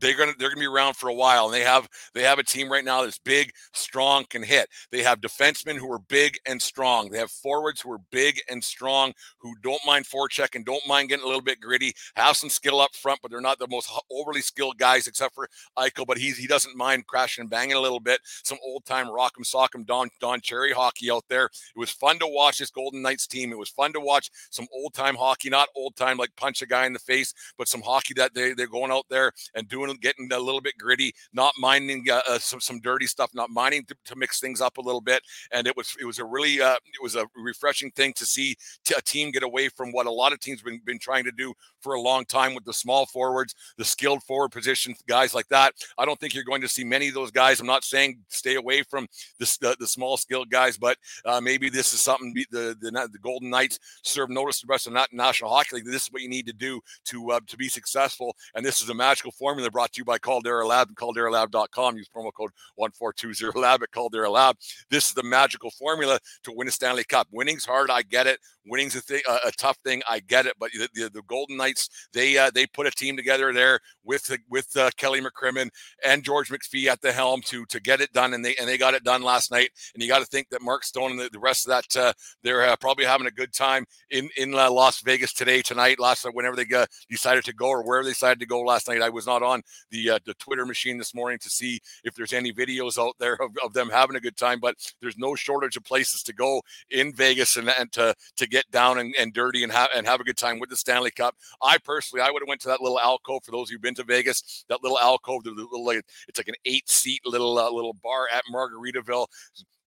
they're 0.00 0.16
gonna 0.16 0.32
they're 0.38 0.48
gonna 0.48 0.60
be 0.60 0.66
around 0.66 0.96
for 0.96 1.08
a 1.08 1.14
while, 1.14 1.46
and 1.46 1.54
they 1.54 1.62
have 1.62 1.88
they 2.14 2.22
have 2.22 2.38
a 2.38 2.44
team 2.44 2.70
right 2.70 2.84
now 2.84 3.02
that's 3.02 3.18
big, 3.18 3.52
strong, 3.72 4.24
can 4.24 4.42
hit. 4.42 4.68
They 4.90 5.02
have 5.02 5.20
defensemen 5.20 5.76
who 5.76 5.90
are 5.92 5.98
big 5.98 6.38
and 6.46 6.60
strong. 6.60 7.10
They 7.10 7.18
have 7.18 7.30
forwards 7.30 7.80
who 7.80 7.92
are 7.92 8.00
big 8.10 8.40
and 8.50 8.62
strong, 8.62 9.12
who 9.38 9.54
don't 9.62 9.80
mind 9.86 10.06
forecheck 10.06 10.54
and 10.54 10.64
don't 10.64 10.86
mind 10.86 11.08
getting 11.08 11.24
a 11.24 11.28
little 11.28 11.42
bit 11.42 11.60
gritty. 11.60 11.94
Have 12.16 12.36
some 12.36 12.50
skill 12.50 12.80
up 12.80 12.94
front, 12.94 13.20
but 13.22 13.30
they're 13.30 13.40
not 13.40 13.58
the 13.58 13.68
most 13.68 13.90
overly 14.10 14.40
skilled 14.40 14.78
guys, 14.78 15.06
except 15.06 15.34
for 15.34 15.48
Eichel. 15.78 16.06
But 16.06 16.18
he's 16.18 16.36
he 16.36 16.46
doesn't 16.46 16.76
mind 16.76 17.06
crashing 17.06 17.42
and 17.42 17.50
banging 17.50 17.76
a 17.76 17.80
little 17.80 18.00
bit. 18.00 18.20
Some 18.44 18.58
old 18.64 18.84
time 18.84 19.06
rock'em 19.06 19.44
sock'em 19.44 19.86
Don 19.86 20.08
Don 20.20 20.40
Cherry 20.40 20.72
hockey 20.72 21.10
out 21.10 21.24
there. 21.28 21.46
It 21.46 21.78
was 21.78 21.90
fun 21.90 22.18
to 22.20 22.26
watch 22.26 22.58
this 22.58 22.70
Golden 22.70 23.02
Knights 23.02 23.26
team. 23.26 23.52
It 23.52 23.58
was 23.58 23.68
fun 23.68 23.92
to 23.92 24.00
watch 24.00 24.30
some 24.50 24.66
old 24.72 24.94
time 24.94 25.14
hockey, 25.16 25.50
not 25.50 25.68
old 25.76 25.96
time 25.96 26.16
like 26.16 26.34
punch 26.36 26.62
a 26.62 26.66
guy 26.66 26.86
in 26.86 26.92
the 26.92 26.98
face, 26.98 27.34
but 27.58 27.68
some 27.68 27.82
hockey 27.82 28.14
that 28.14 28.34
they 28.34 28.52
they're 28.54 28.66
going 28.66 28.90
out 28.90 29.06
there 29.10 29.32
and 29.54 29.68
doing 29.68 29.89
getting 29.94 30.30
a 30.32 30.38
little 30.38 30.60
bit 30.60 30.74
gritty, 30.78 31.14
not 31.32 31.52
minding 31.58 32.06
uh, 32.10 32.20
uh, 32.28 32.38
some 32.38 32.60
some 32.60 32.80
dirty 32.80 33.06
stuff, 33.06 33.30
not 33.34 33.50
minding 33.50 33.84
to, 33.86 33.96
to, 34.04 34.16
mix 34.16 34.40
things 34.40 34.60
up 34.60 34.76
a 34.76 34.80
little 34.80 35.00
bit. 35.00 35.22
And 35.52 35.66
it 35.66 35.76
was 35.76 35.96
it 36.00 36.04
was 36.04 36.18
a 36.18 36.24
really 36.24 36.60
uh, 36.60 36.74
it 36.74 37.02
was 37.02 37.16
a 37.16 37.26
refreshing 37.36 37.90
thing 37.92 38.12
to 38.14 38.26
see 38.26 38.56
t- 38.84 38.94
a 38.96 39.02
team 39.02 39.30
get 39.30 39.42
away 39.42 39.68
from 39.68 39.92
what 39.92 40.06
a 40.06 40.10
lot 40.10 40.32
of 40.32 40.40
teams 40.40 40.62
been 40.62 40.80
been 40.84 40.98
trying 40.98 41.24
to 41.24 41.32
do 41.32 41.54
for 41.80 41.94
a 41.94 42.00
long 42.00 42.24
time 42.24 42.54
with 42.54 42.64
the 42.64 42.72
small 42.72 43.06
forwards, 43.06 43.54
the 43.78 43.84
skilled 43.84 44.22
forward 44.24 44.50
position 44.50 44.94
guys 45.08 45.34
like 45.34 45.48
that. 45.48 45.74
I 45.98 46.04
don't 46.04 46.18
think 46.20 46.34
you're 46.34 46.44
going 46.44 46.60
to 46.60 46.68
see 46.68 46.84
many 46.84 47.08
of 47.08 47.14
those 47.14 47.30
guys. 47.30 47.60
I'm 47.60 47.66
not 47.66 47.84
saying 47.84 48.20
stay 48.28 48.56
away 48.56 48.82
from 48.82 49.06
the 49.38 49.58
the, 49.60 49.76
the 49.80 49.86
small 49.86 50.16
skilled 50.16 50.50
guys, 50.50 50.76
but 50.76 50.96
uh, 51.24 51.40
maybe 51.40 51.70
this 51.70 51.92
is 51.92 52.00
something 52.00 52.34
the, 52.50 52.76
the 52.80 52.90
the 52.90 53.18
Golden 53.18 53.50
Knights 53.50 53.78
serve 54.02 54.30
notice 54.30 54.60
to 54.60 54.66
the 54.66 54.70
rest 54.70 54.86
of 54.86 54.92
the 54.92 55.06
National 55.12 55.50
Hockey 55.50 55.76
League. 55.76 55.86
This 55.86 56.04
is 56.04 56.12
what 56.12 56.22
you 56.22 56.28
need 56.28 56.46
to 56.46 56.52
do 56.52 56.80
to 57.06 57.30
uh, 57.32 57.40
to 57.46 57.56
be 57.56 57.68
successful, 57.68 58.36
and 58.54 58.64
this 58.64 58.80
is 58.80 58.88
a 58.88 58.94
magical 58.94 59.32
formula 59.32 59.70
brought 59.80 59.92
to 59.94 60.00
you 60.00 60.04
by 60.04 60.18
Caldera 60.18 60.66
Lab 60.66 60.88
and 60.88 60.96
CalderaLab.com. 60.98 61.96
Use 61.96 62.06
promo 62.14 62.30
code 62.34 62.50
1420Lab 62.78 63.82
at 63.82 63.90
Caldera 63.90 64.28
Lab. 64.28 64.56
This 64.90 65.08
is 65.08 65.14
the 65.14 65.22
magical 65.22 65.70
formula 65.70 66.18
to 66.44 66.52
win 66.52 66.68
a 66.68 66.70
Stanley 66.70 67.02
Cup. 67.02 67.28
Winning's 67.32 67.64
hard. 67.64 67.90
I 67.90 68.02
get 68.02 68.26
it. 68.26 68.40
Winning's 68.70 68.94
a, 68.94 69.00
thing, 69.00 69.20
a, 69.28 69.48
a 69.48 69.52
tough 69.52 69.76
thing. 69.84 70.02
I 70.08 70.20
get 70.20 70.46
it. 70.46 70.54
But 70.58 70.70
the, 70.72 70.88
the, 70.94 71.10
the 71.10 71.22
Golden 71.22 71.56
Knights, 71.56 71.88
they 72.12 72.38
uh, 72.38 72.50
they 72.54 72.66
put 72.66 72.86
a 72.86 72.90
team 72.90 73.16
together 73.16 73.52
there 73.52 73.80
with 74.04 74.34
with 74.48 74.74
uh, 74.76 74.90
Kelly 74.96 75.20
McCrimmon 75.20 75.70
and 76.04 76.22
George 76.24 76.50
McPhee 76.50 76.86
at 76.86 77.00
the 77.02 77.12
helm 77.12 77.40
to 77.46 77.66
to 77.66 77.80
get 77.80 78.00
it 78.00 78.12
done, 78.12 78.32
and 78.32 78.44
they 78.44 78.54
and 78.56 78.68
they 78.68 78.78
got 78.78 78.94
it 78.94 79.04
done 79.04 79.22
last 79.22 79.50
night. 79.50 79.70
And 79.94 80.02
you 80.02 80.08
got 80.08 80.20
to 80.20 80.26
think 80.26 80.48
that 80.50 80.62
Mark 80.62 80.84
Stone 80.84 81.12
and 81.12 81.20
the, 81.20 81.30
the 81.32 81.38
rest 81.38 81.66
of 81.66 81.70
that 81.70 82.00
uh, 82.00 82.12
they're 82.42 82.62
uh, 82.62 82.76
probably 82.76 83.04
having 83.04 83.26
a 83.26 83.32
good 83.32 83.52
time 83.52 83.84
in 84.10 84.28
in 84.36 84.54
uh, 84.54 84.70
Las 84.70 85.00
Vegas 85.00 85.32
today, 85.32 85.62
tonight, 85.62 85.98
last 85.98 86.24
whenever 86.32 86.56
they 86.56 86.66
uh, 86.74 86.86
decided 87.10 87.44
to 87.44 87.54
go 87.54 87.68
or 87.68 87.82
wherever 87.82 88.04
they 88.04 88.10
decided 88.10 88.40
to 88.40 88.46
go 88.46 88.60
last 88.60 88.88
night. 88.88 89.02
I 89.02 89.08
was 89.08 89.26
not 89.26 89.42
on 89.42 89.62
the 89.90 90.20
the 90.24 90.34
Twitter 90.34 90.64
machine 90.64 90.98
this 90.98 91.14
morning 91.14 91.38
to 91.40 91.50
see 91.50 91.80
if 92.04 92.14
there's 92.14 92.32
any 92.32 92.52
videos 92.52 92.98
out 92.98 93.14
there 93.18 93.34
of, 93.34 93.50
of 93.64 93.72
them 93.72 93.90
having 93.90 94.16
a 94.16 94.20
good 94.20 94.36
time, 94.36 94.60
but 94.60 94.76
there's 95.00 95.18
no 95.18 95.34
shortage 95.34 95.76
of 95.76 95.84
places 95.84 96.22
to 96.22 96.32
go 96.32 96.62
in 96.90 97.12
Vegas 97.14 97.56
and, 97.56 97.68
and 97.78 97.90
to 97.92 98.14
to 98.36 98.46
get 98.46 98.59
down 98.70 98.98
and, 98.98 99.14
and 99.18 99.32
dirty 99.32 99.62
and 99.62 99.72
have 99.72 99.88
and 99.94 100.06
have 100.06 100.20
a 100.20 100.24
good 100.24 100.36
time 100.36 100.58
with 100.58 100.70
the 100.70 100.76
Stanley 100.76 101.10
Cup. 101.10 101.34
I 101.62 101.78
personally, 101.78 102.22
I 102.22 102.30
would 102.30 102.42
have 102.42 102.48
went 102.48 102.60
to 102.62 102.68
that 102.68 102.80
little 102.80 103.00
alcove 103.00 103.44
for 103.44 103.50
those 103.50 103.70
who've 103.70 103.80
been 103.80 103.94
to 103.94 104.04
Vegas. 104.04 104.64
That 104.68 104.82
little 104.82 104.98
alcove, 104.98 105.44
the 105.44 105.50
little 105.50 105.84
like 105.84 106.02
it's 106.28 106.38
like 106.38 106.48
an 106.48 106.54
eight 106.64 106.88
seat 106.88 107.20
little 107.24 107.58
uh, 107.58 107.70
little 107.70 107.94
bar 108.02 108.28
at 108.32 108.42
Margaritaville 108.52 109.26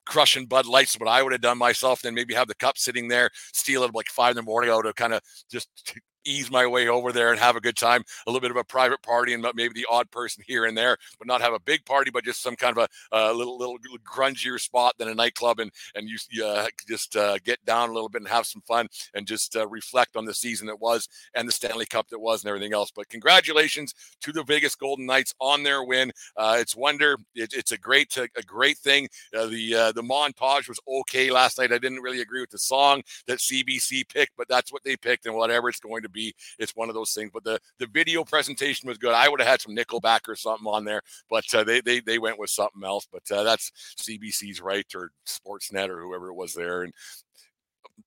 crushing 0.06 0.46
Bud 0.46 0.66
Lights, 0.66 1.00
what 1.00 1.08
I 1.08 1.24
would 1.24 1.32
have 1.32 1.42
done 1.42 1.58
myself, 1.58 2.02
then 2.02 2.14
maybe 2.14 2.34
have 2.34 2.48
the 2.48 2.56
cup 2.56 2.78
sitting 2.78 3.08
there, 3.08 3.30
steal 3.54 3.84
it 3.84 3.96
like 3.96 4.08
five 4.08 4.32
in 4.32 4.36
the 4.36 4.44
morning. 4.44 4.70
I 4.70 4.76
would 4.76 4.86
have 4.86 4.96
kind 4.96 5.14
of 5.14 5.22
just 5.50 5.70
ease 6.26 6.52
my 6.52 6.66
way 6.66 6.88
over 6.88 7.12
there 7.12 7.32
and 7.32 7.40
have 7.40 7.56
a 7.56 7.62
good 7.62 7.78
time, 7.78 8.04
a 8.26 8.30
little 8.30 8.42
bit 8.42 8.52
of 8.52 8.58
a 8.58 8.64
private 8.64 9.02
party, 9.02 9.34
and 9.34 9.46
maybe 9.56 9.74
the 9.74 9.88
odd 9.90 10.10
person 10.12 10.44
here 10.48 10.66
and 10.66 10.78
there, 10.78 10.98
but 11.18 11.28
not 11.28 11.42
have 11.42 11.54
a 11.54 11.60
big 11.60 11.86
party, 11.86 12.12
but 12.12 12.24
just 12.24 12.42
some 12.42 12.56
kind 12.56 12.78
of 12.78 12.88
a, 13.12 13.32
a 13.32 13.34
little, 13.34 13.58
little 13.58 13.78
grungier 14.04 14.60
spot 14.60 14.96
than 14.98 15.08
a 15.08 15.16
nightclub, 15.16 15.60
and 15.60 15.72
and 15.96 16.10
you, 16.10 16.46
uh, 16.46 16.68
just 16.88 17.16
uh, 17.16 17.38
get 17.44 17.64
down 17.66 17.90
a 17.90 17.94
little 17.94 18.10
bit 18.10 18.22
and 18.22 18.30
have 18.30 18.46
some 18.46 18.62
fun, 18.62 18.88
and 19.14 19.28
just 19.28 19.56
uh, 19.56 19.68
reflect 19.68 20.16
on 20.16 20.26
the 20.26 20.34
season 20.34 20.68
that 20.68 20.80
was 20.80 21.08
and 21.34 21.48
the 21.48 21.52
Stanley 21.52 21.86
Cup 21.86 22.10
that 22.10 22.20
was 22.20 22.44
and 22.44 22.50
everything 22.50 22.74
else. 22.74 22.92
But 22.92 23.10
congratulations 23.10 23.94
to 24.22 24.32
the 24.32 24.44
Vegas 24.44 24.76
Golden 24.76 25.06
Knights 25.06 25.34
on 25.40 25.64
their 25.64 25.84
win. 25.84 26.12
Uh, 26.36 26.58
it's 26.60 26.76
wonder. 26.76 27.18
It, 27.36 27.54
it's 27.54 27.72
a 27.72 27.78
great 27.78 28.16
a 28.18 28.44
great 28.44 28.78
thing. 28.78 29.10
Uh, 29.36 29.48
the 29.48 29.76
uh, 29.76 29.92
the 29.92 30.04
montage 30.04 30.68
was 30.68 30.80
okay 30.88 31.32
last 31.32 31.58
night. 31.60 31.72
I 31.72 31.78
didn't 31.78 32.02
really 32.02 32.22
agree 32.22 32.42
with 32.42 32.52
the 32.52 32.58
song 32.58 33.02
that 33.28 33.40
CBC 33.40 34.08
picked, 34.10 34.34
but 34.38 34.48
that's 34.48 34.72
what 34.72 34.84
they 34.84 34.96
picked, 34.96 35.26
and 35.26 35.36
whatever 35.36 35.70
it's 35.70 35.80
going 35.80 36.04
to 36.04 36.10
be. 36.14 36.34
It's 36.60 36.76
one 36.76 36.90
of 36.90 36.96
those 36.96 37.14
things. 37.14 37.32
But 37.34 37.44
the 37.44 37.60
the 37.80 37.88
video 37.88 38.24
presentation 38.24 38.88
was 38.88 38.98
good. 38.98 39.14
I 39.14 39.30
would 39.30 39.40
have 39.42 39.50
had 39.50 39.62
some 39.62 39.76
Nickelback 39.76 40.22
or 40.28 40.36
something 40.36 40.68
on 40.68 40.86
there, 40.86 41.02
but 41.30 41.46
uh, 41.54 41.64
they 41.64 41.82
they 41.82 42.00
they 42.00 42.20
went 42.20 42.40
with 42.40 42.50
something 42.50 42.84
else. 42.84 43.08
But 43.12 43.30
uh, 43.32 43.44
that's 43.44 43.72
CBC's 44.02 44.62
right 44.62 44.86
or 44.96 45.12
Sportsnet 45.28 45.90
or 45.90 46.02
whoever 46.02 46.30
it 46.30 46.36
was 46.36 46.54
there, 46.54 46.84
and 46.84 46.94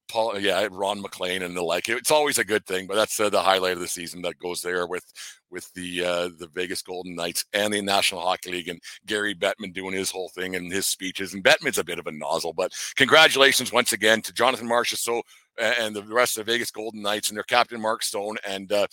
Paul, 0.09 0.39
yeah, 0.39 0.69
Ron 0.71 1.01
MacLean 1.01 1.43
and 1.43 1.57
the 1.57 1.63
like. 1.63 1.89
It's 1.89 2.11
always 2.11 2.39
a 2.39 2.45
good 2.45 2.65
thing, 2.67 2.87
but 2.87 2.95
that's 2.95 3.19
uh, 3.19 3.29
the 3.29 3.43
highlight 3.43 3.75
of 3.75 3.81
the 3.81 3.89
season 3.89 4.23
that 4.23 4.39
goes 4.39 4.63
there 4.63 4.87
with 4.87 5.05
with 5.51 5.73
the 5.75 6.05
uh, 6.05 6.29
the 6.39 6.49
Vegas 6.55 6.83
Golden 6.83 7.15
Knights 7.15 7.45
and 7.53 7.73
the 7.73 7.83
National 7.83 8.21
Hockey 8.21 8.53
League 8.53 8.69
and 8.69 8.81
Gary 9.07 9.35
Bettman 9.35 9.73
doing 9.73 9.95
his 9.95 10.11
whole 10.11 10.29
thing 10.29 10.55
and 10.57 10.73
his 10.73 10.87
speeches. 10.87 11.35
And 11.35 11.43
Bettman's 11.43 11.79
a 11.79 11.85
bit 11.85 11.99
of 11.99 12.07
a 12.07 12.13
nozzle, 12.13 12.53
but 12.53 12.73
congratulations 12.97 13.73
once 13.73 13.93
again 13.93 14.23
to 14.23 14.33
Jonathan 14.33 14.69
Marchessault 14.69 15.23
and 15.59 15.95
the 15.95 16.03
rest 16.03 16.37
of 16.37 16.47
the 16.47 16.53
Vegas 16.53 16.71
Golden 16.71 17.03
Knights 17.03 17.29
and 17.31 17.37
their 17.37 17.45
captain 17.45 17.81
Mark 17.81 18.03
Stone 18.03 18.37
and 18.47 18.71
uh, 18.73 18.87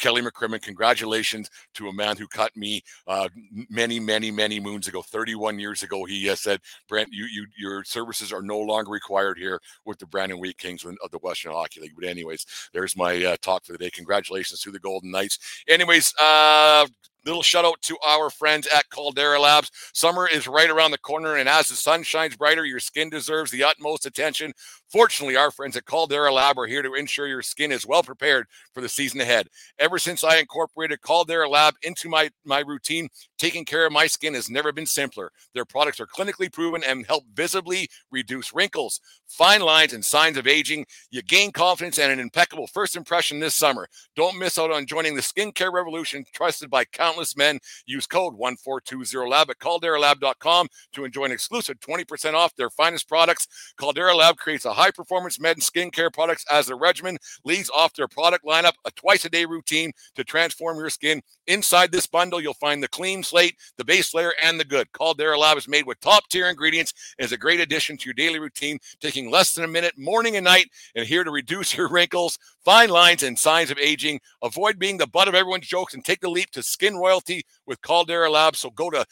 Kelly 0.00 0.22
McCrimmon, 0.22 0.60
congratulations 0.62 1.50
to 1.74 1.88
a 1.88 1.92
man 1.92 2.16
who 2.16 2.26
cut 2.26 2.56
me 2.56 2.82
uh, 3.06 3.28
many, 3.68 4.00
many, 4.00 4.30
many 4.30 4.58
moons 4.58 4.88
ago. 4.88 5.02
31 5.02 5.58
years 5.58 5.82
ago, 5.82 6.04
he 6.04 6.28
uh, 6.30 6.34
said, 6.34 6.60
"Brent, 6.88 7.10
you, 7.12 7.26
you, 7.26 7.46
your 7.56 7.84
services 7.84 8.32
are 8.32 8.42
no 8.42 8.58
longer 8.58 8.90
required 8.90 9.38
here 9.38 9.60
with 9.84 9.98
the 9.98 10.06
Brandon 10.06 10.40
Wheat 10.40 10.58
Kings 10.58 10.84
of 10.84 11.10
the 11.10 11.18
Western 11.18 11.52
Hockey 11.52 11.80
League." 11.80 11.94
But 11.94 12.08
anyways, 12.08 12.46
there's 12.72 12.96
my 12.96 13.24
uh, 13.24 13.36
talk 13.42 13.64
for 13.64 13.72
the 13.72 13.78
day. 13.78 13.90
Congratulations 13.90 14.60
to 14.62 14.70
the 14.70 14.80
Golden 14.80 15.10
Knights. 15.10 15.38
Anyways, 15.68 16.14
uh, 16.18 16.86
Little 17.26 17.42
shout 17.42 17.66
out 17.66 17.82
to 17.82 17.98
our 18.06 18.30
friends 18.30 18.66
at 18.74 18.88
Caldera 18.88 19.38
Labs. 19.38 19.70
Summer 19.92 20.26
is 20.26 20.48
right 20.48 20.70
around 20.70 20.90
the 20.90 20.98
corner, 20.98 21.36
and 21.36 21.48
as 21.50 21.68
the 21.68 21.74
sun 21.74 22.02
shines 22.02 22.36
brighter, 22.36 22.64
your 22.64 22.80
skin 22.80 23.10
deserves 23.10 23.50
the 23.50 23.62
utmost 23.62 24.06
attention. 24.06 24.54
Fortunately, 24.90 25.36
our 25.36 25.50
friends 25.50 25.76
at 25.76 25.84
Caldera 25.84 26.32
Lab 26.32 26.58
are 26.58 26.66
here 26.66 26.82
to 26.82 26.94
ensure 26.94 27.26
your 27.28 27.42
skin 27.42 27.70
is 27.72 27.86
well 27.86 28.02
prepared 28.02 28.46
for 28.72 28.80
the 28.80 28.88
season 28.88 29.20
ahead. 29.20 29.48
Ever 29.78 29.98
since 29.98 30.24
I 30.24 30.38
incorporated 30.38 31.02
Caldera 31.02 31.48
Lab 31.48 31.74
into 31.82 32.08
my, 32.08 32.30
my 32.44 32.60
routine, 32.60 33.08
taking 33.38 33.64
care 33.66 33.86
of 33.86 33.92
my 33.92 34.06
skin 34.06 34.34
has 34.34 34.48
never 34.48 34.72
been 34.72 34.86
simpler. 34.86 35.30
Their 35.54 35.66
products 35.66 36.00
are 36.00 36.06
clinically 36.06 36.50
proven 36.50 36.82
and 36.82 37.06
help 37.06 37.24
visibly 37.34 37.88
reduce 38.10 38.54
wrinkles, 38.54 39.00
fine 39.28 39.60
lines, 39.60 39.92
and 39.92 40.04
signs 40.04 40.38
of 40.38 40.46
aging. 40.46 40.86
You 41.10 41.22
gain 41.22 41.52
confidence 41.52 41.98
and 41.98 42.10
an 42.10 42.18
impeccable 42.18 42.66
first 42.66 42.96
impression 42.96 43.40
this 43.40 43.54
summer. 43.54 43.88
Don't 44.16 44.38
miss 44.38 44.58
out 44.58 44.72
on 44.72 44.86
joining 44.86 45.14
the 45.14 45.22
skincare 45.22 45.72
revolution 45.72 46.24
trusted 46.34 46.70
by 46.70 46.84
countless 46.86 47.09
men. 47.36 47.58
Use 47.86 48.06
code 48.06 48.38
1420lab 48.38 49.50
at 49.50 49.58
calderalab.com 49.58 50.68
to 50.92 51.04
enjoy 51.04 51.24
an 51.24 51.32
exclusive 51.32 51.78
20% 51.80 52.34
off 52.34 52.54
their 52.56 52.70
finest 52.70 53.08
products. 53.08 53.48
Caldera 53.78 54.14
Lab 54.14 54.36
creates 54.36 54.64
a 54.64 54.72
high 54.72 54.90
performance 54.90 55.40
med 55.40 55.56
and 55.56 55.62
skincare 55.62 56.12
products 56.12 56.44
as 56.50 56.68
a 56.68 56.74
regimen 56.74 57.18
leads 57.44 57.70
off 57.70 57.94
their 57.94 58.08
product 58.08 58.44
lineup, 58.44 58.74
a 58.84 58.90
twice 58.92 59.24
a 59.24 59.30
day 59.30 59.44
routine 59.44 59.92
to 60.14 60.24
transform 60.24 60.78
your 60.78 60.90
skin. 60.90 61.22
Inside 61.46 61.92
this 61.92 62.06
bundle, 62.06 62.40
you'll 62.40 62.54
find 62.54 62.82
the 62.82 62.88
clean 62.88 63.22
slate, 63.22 63.56
the 63.76 63.84
base 63.84 64.14
layer, 64.14 64.32
and 64.42 64.58
the 64.58 64.64
good. 64.64 64.92
Caldera 64.92 65.38
Lab 65.38 65.58
is 65.58 65.68
made 65.68 65.86
with 65.86 66.00
top 66.00 66.28
tier 66.28 66.48
ingredients 66.48 66.92
and 67.18 67.24
is 67.24 67.32
a 67.32 67.38
great 67.38 67.60
addition 67.60 67.96
to 67.96 68.04
your 68.06 68.14
daily 68.14 68.38
routine, 68.38 68.78
taking 69.00 69.30
less 69.30 69.54
than 69.54 69.64
a 69.64 69.68
minute 69.68 69.94
morning 69.96 70.36
and 70.36 70.44
night, 70.44 70.68
and 70.94 71.06
here 71.06 71.24
to 71.24 71.30
reduce 71.30 71.74
your 71.76 71.88
wrinkles, 71.88 72.38
fine 72.64 72.90
lines, 72.90 73.22
and 73.22 73.38
signs 73.38 73.70
of 73.70 73.78
aging. 73.78 74.20
Avoid 74.42 74.78
being 74.78 74.98
the 74.98 75.06
butt 75.06 75.28
of 75.28 75.34
everyone's 75.34 75.66
jokes 75.66 75.94
and 75.94 76.04
take 76.04 76.20
the 76.20 76.30
leap 76.30 76.50
to 76.52 76.62
skin 76.62 76.98
royalty 77.00 77.44
with 77.66 77.80
Caldera 77.82 78.30
Lab. 78.30 78.56
So 78.56 78.70
go 78.70 78.90
to 78.90 79.04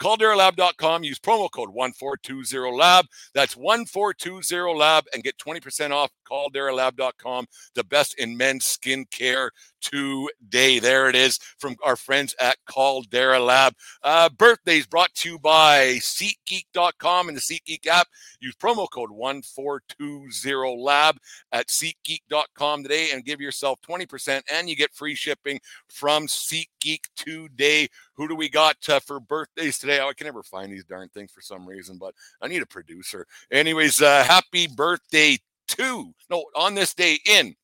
CalderALab.com. 0.00 1.04
Use 1.04 1.18
promo 1.18 1.50
code 1.50 1.70
1420LAB. 1.74 3.04
That's 3.34 3.54
1420LAB 3.54 5.02
and 5.12 5.22
get 5.22 5.36
20% 5.38 5.90
off 5.90 6.10
CalderALab.com. 6.30 7.46
The 7.74 7.84
best 7.84 8.18
in 8.18 8.36
men's 8.36 8.64
skincare 8.64 9.50
today. 9.80 10.78
There 10.78 11.08
it 11.08 11.16
is 11.16 11.38
from 11.58 11.76
our 11.82 11.96
friends 11.96 12.34
at 12.40 12.56
Caldera 12.66 13.40
Lab. 13.40 13.74
Uh, 14.02 14.28
birthdays 14.28 14.86
brought 14.86 15.14
to 15.16 15.30
you 15.30 15.38
by 15.38 15.98
SeatGeek.com 16.00 17.28
and 17.28 17.36
the 17.36 17.40
SeatGeek 17.40 17.86
app. 17.86 18.08
Use 18.40 18.54
promo 18.56 18.88
code 18.90 19.10
1420LAB 19.10 21.16
at 21.52 21.68
SeatGeek.com 21.68 22.82
today 22.82 23.10
and 23.12 23.24
give 23.24 23.40
yourself 23.40 23.80
20% 23.82 24.42
and 24.52 24.68
you 24.68 24.76
get 24.76 24.94
free 24.94 25.14
shipping 25.14 25.60
from 25.88 26.26
SeatGeek 26.26 27.08
today. 27.16 27.88
Who 28.14 28.28
do 28.28 28.34
we 28.34 28.48
got 28.48 28.76
uh, 28.88 29.00
for 29.00 29.20
birthdays 29.20 29.78
today? 29.78 30.00
Oh, 30.00 30.08
I 30.08 30.12
can 30.12 30.26
never 30.26 30.42
find 30.42 30.72
these 30.72 30.84
darn 30.84 31.08
things 31.08 31.32
for 31.32 31.40
some 31.40 31.66
reason, 31.66 31.98
but 31.98 32.14
I 32.40 32.48
need 32.48 32.62
a 32.62 32.66
producer. 32.66 33.26
Anyways, 33.50 34.02
uh, 34.02 34.24
happy 34.24 34.66
birthday 34.66 35.38
to, 35.76 36.12
no, 36.30 36.44
on 36.56 36.74
this 36.74 36.94
day 36.94 37.18
in 37.26 37.54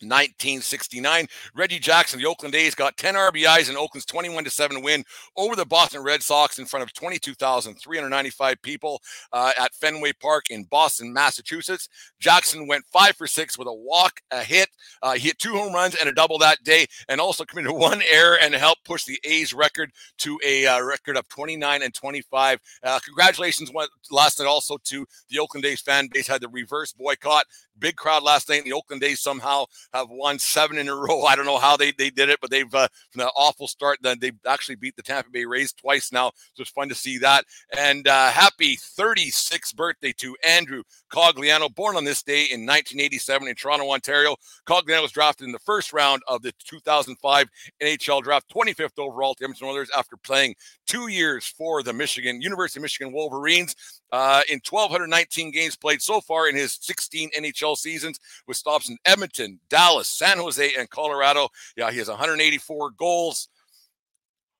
1969. 0.00 1.26
Reggie 1.54 1.78
Jackson, 1.78 2.20
the 2.20 2.26
Oakland 2.26 2.54
A's, 2.54 2.74
got 2.74 2.96
10 2.96 3.14
RBIs 3.14 3.70
in 3.70 3.76
Oakland's 3.76 4.06
21 4.06 4.44
7 4.46 4.82
win 4.82 5.04
over 5.36 5.56
the 5.56 5.64
Boston 5.64 6.02
Red 6.02 6.22
Sox 6.22 6.58
in 6.58 6.66
front 6.66 6.82
of 6.82 6.92
22,395 6.92 8.62
people 8.62 9.00
uh, 9.32 9.52
at 9.58 9.74
Fenway 9.74 10.12
Park 10.12 10.50
in 10.50 10.64
Boston, 10.64 11.12
Massachusetts. 11.12 11.88
Jackson 12.20 12.66
went 12.66 12.84
five 12.92 13.16
for 13.16 13.26
six 13.26 13.58
with 13.58 13.68
a 13.68 13.72
walk, 13.72 14.20
a 14.30 14.42
hit. 14.42 14.68
Uh, 15.02 15.12
he 15.12 15.28
hit 15.28 15.38
two 15.38 15.52
home 15.52 15.72
runs 15.72 15.94
and 15.94 16.08
a 16.08 16.12
double 16.12 16.38
that 16.38 16.62
day, 16.64 16.86
and 17.08 17.20
also 17.20 17.44
committed 17.54 17.72
one 17.72 18.02
error 18.10 18.38
and 18.40 18.54
helped 18.54 18.84
push 18.84 19.04
the 19.04 19.18
A's 19.24 19.54
record 19.54 19.90
to 20.18 20.38
a 20.44 20.66
uh, 20.66 20.82
record 20.82 21.16
of 21.16 21.28
29 21.28 21.82
and 21.82 21.94
25. 21.94 22.58
Uh, 22.82 23.00
congratulations 23.04 23.70
last 24.10 24.38
night 24.38 24.46
also 24.46 24.76
to 24.84 25.06
the 25.28 25.38
Oakland 25.38 25.64
A's 25.64 25.80
fan 25.80 26.08
base, 26.12 26.26
had 26.26 26.40
the 26.40 26.48
reverse 26.48 26.92
boycott 26.92 27.46
big 27.78 27.96
crowd 27.96 28.22
last 28.22 28.48
night. 28.48 28.58
And 28.58 28.66
the 28.66 28.72
Oakland 28.72 29.02
A's 29.02 29.20
somehow 29.20 29.66
have 29.92 30.08
won 30.10 30.38
seven 30.38 30.78
in 30.78 30.88
a 30.88 30.94
row. 30.94 31.22
I 31.22 31.36
don't 31.36 31.46
know 31.46 31.58
how 31.58 31.76
they, 31.76 31.92
they 31.92 32.10
did 32.10 32.28
it, 32.28 32.40
but 32.40 32.50
they've 32.50 32.72
uh, 32.74 32.88
from 33.10 33.20
the 33.20 33.30
awful 33.36 33.68
start. 33.68 33.98
Then 34.02 34.18
they've 34.20 34.38
actually 34.46 34.76
beat 34.76 34.96
the 34.96 35.02
Tampa 35.02 35.30
Bay 35.30 35.44
Rays 35.44 35.72
twice 35.72 36.12
now. 36.12 36.32
So 36.54 36.62
it's 36.62 36.70
fun 36.70 36.88
to 36.88 36.94
see 36.94 37.18
that. 37.18 37.44
And 37.76 38.06
uh, 38.08 38.30
happy 38.30 38.76
36th 38.76 39.74
birthday 39.74 40.12
to 40.18 40.36
Andrew 40.46 40.82
Cogliano, 41.12 41.72
born 41.74 41.96
on 41.96 42.04
this 42.04 42.22
day 42.22 42.42
in 42.42 42.66
1987 42.66 43.48
in 43.48 43.54
Toronto, 43.54 43.90
Ontario. 43.90 44.36
Cogliano 44.66 45.02
was 45.02 45.12
drafted 45.12 45.46
in 45.46 45.52
the 45.52 45.58
first 45.60 45.92
round 45.92 46.22
of 46.28 46.42
the 46.42 46.52
2005 46.64 47.48
NHL 47.82 48.22
draft, 48.22 48.52
25th 48.54 48.98
overall 48.98 49.34
to 49.34 49.44
Edmonton 49.44 49.68
Oilers 49.68 49.90
after 49.96 50.16
playing 50.16 50.54
two 50.86 51.08
years 51.08 51.46
for 51.46 51.82
the 51.82 51.92
Michigan 51.92 52.40
University 52.40 52.80
of 52.80 52.82
Michigan 52.82 53.12
Wolverines. 53.12 53.74
Uh, 54.12 54.42
in 54.48 54.60
1,219 54.68 55.50
games 55.50 55.76
played 55.76 56.00
so 56.00 56.20
far 56.20 56.48
in 56.48 56.54
his 56.54 56.78
16 56.80 57.30
NHL 57.36 57.63
seasons, 57.72 58.20
with 58.46 58.58
stops 58.58 58.90
in 58.90 58.98
Edmonton, 59.06 59.58
Dallas, 59.70 60.08
San 60.08 60.36
Jose, 60.36 60.72
and 60.78 60.90
Colorado. 60.90 61.48
Yeah, 61.76 61.90
he 61.90 61.98
has 61.98 62.08
184 62.08 62.90
goals. 62.90 63.48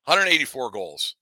184 0.05 0.71
goals. 0.71 1.15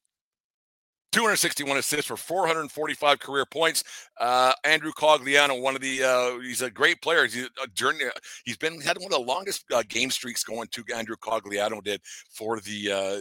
261 1.13 1.77
assists 1.77 2.07
for 2.07 2.17
445 2.17 3.19
career 3.19 3.45
points. 3.45 3.83
Uh, 4.19 4.51
Andrew 4.63 4.91
Cogliano, 4.91 5.61
one 5.61 5.75
of 5.75 5.81
the, 5.81 6.03
uh, 6.03 6.39
he's 6.39 6.63
a 6.63 6.71
great 6.71 7.01
player. 7.03 7.25
He's 7.25 7.47
a 7.63 7.67
journey. 7.67 8.05
He's 8.45 8.57
been 8.57 8.81
had 8.81 8.97
one 8.97 9.05
of 9.05 9.11
the 9.11 9.19
longest 9.19 9.65
uh, 9.71 9.83
game 9.87 10.09
streaks 10.09 10.43
going 10.43 10.67
to 10.69 10.83
Andrew 10.93 11.15
Cogliano 11.15 11.83
did 11.83 12.01
for 12.31 12.59
the 12.59 12.91
uh, 12.91 13.19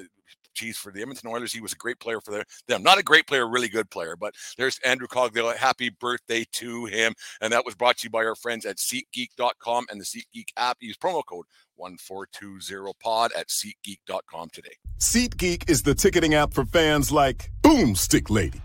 geez, 0.54 0.76
for 0.76 0.92
the 0.92 1.00
Edmonton 1.00 1.30
Oilers, 1.30 1.52
he 1.52 1.60
was 1.60 1.72
a 1.72 1.76
great 1.76 1.98
player 2.00 2.20
for 2.20 2.44
them. 2.68 2.82
Not 2.82 2.98
a 2.98 3.02
great 3.02 3.26
player, 3.26 3.48
really 3.48 3.68
good 3.68 3.90
player, 3.90 4.16
but 4.16 4.34
there's 4.56 4.78
Andrew 4.84 5.06
Cogliano. 5.06 5.56
Happy 5.56 5.90
birthday 5.90 6.44
to 6.52 6.86
him. 6.86 7.14
And 7.40 7.52
that 7.52 7.64
was 7.64 7.74
brought 7.74 7.98
to 7.98 8.06
you 8.06 8.10
by 8.10 8.24
our 8.24 8.34
friends 8.34 8.66
at 8.66 8.76
SeatGeek.com 8.76 9.86
and 9.90 10.00
the 10.00 10.04
SeatGeek 10.04 10.48
app. 10.56 10.78
Use 10.80 10.96
promo 10.96 11.22
code 11.24 11.46
1420pod 11.80 13.30
at 13.36 13.48
SeatGeek.com 13.48 14.50
today. 14.50 14.76
SeatGeek 14.98 15.68
is 15.68 15.82
the 15.82 15.94
ticketing 15.94 16.34
app 16.34 16.54
for 16.54 16.64
fans 16.64 17.10
like 17.10 17.50
Boomstick 17.62 18.30
Lady. 18.30 18.60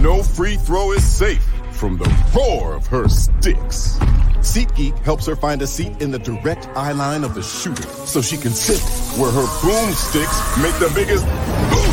No 0.00 0.22
free 0.22 0.56
throw 0.56 0.92
is 0.92 1.04
safe 1.04 1.44
from 1.72 1.98
the 1.98 2.10
roar 2.34 2.74
of 2.74 2.86
her 2.88 3.08
sticks. 3.08 3.98
SeatGeek 4.42 4.98
helps 4.98 5.26
her 5.26 5.36
find 5.36 5.62
a 5.62 5.66
seat 5.66 6.02
in 6.02 6.10
the 6.10 6.18
direct 6.18 6.66
eye 6.76 6.92
line 6.92 7.22
of 7.24 7.34
the 7.34 7.42
shooter 7.42 7.88
so 8.06 8.20
she 8.20 8.36
can 8.36 8.50
sit 8.50 8.80
where 9.18 9.30
her 9.30 9.46
boomsticks 9.62 10.62
make 10.62 10.74
the 10.80 10.90
biggest 10.94 11.24
boom. 11.24 11.92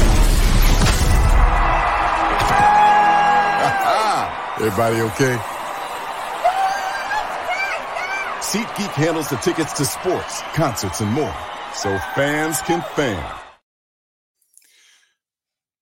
Everybody 4.66 5.02
okay? 5.02 5.38
SeatGeek 8.42 8.94
handles 8.94 9.30
the 9.30 9.38
tickets 9.38 9.74
to 9.74 9.86
sports, 9.86 10.42
concerts, 10.56 11.02
and 11.02 11.12
more 11.12 11.36
so 11.76 11.98
fans 12.16 12.62
can 12.62 12.82
fan. 12.96 13.49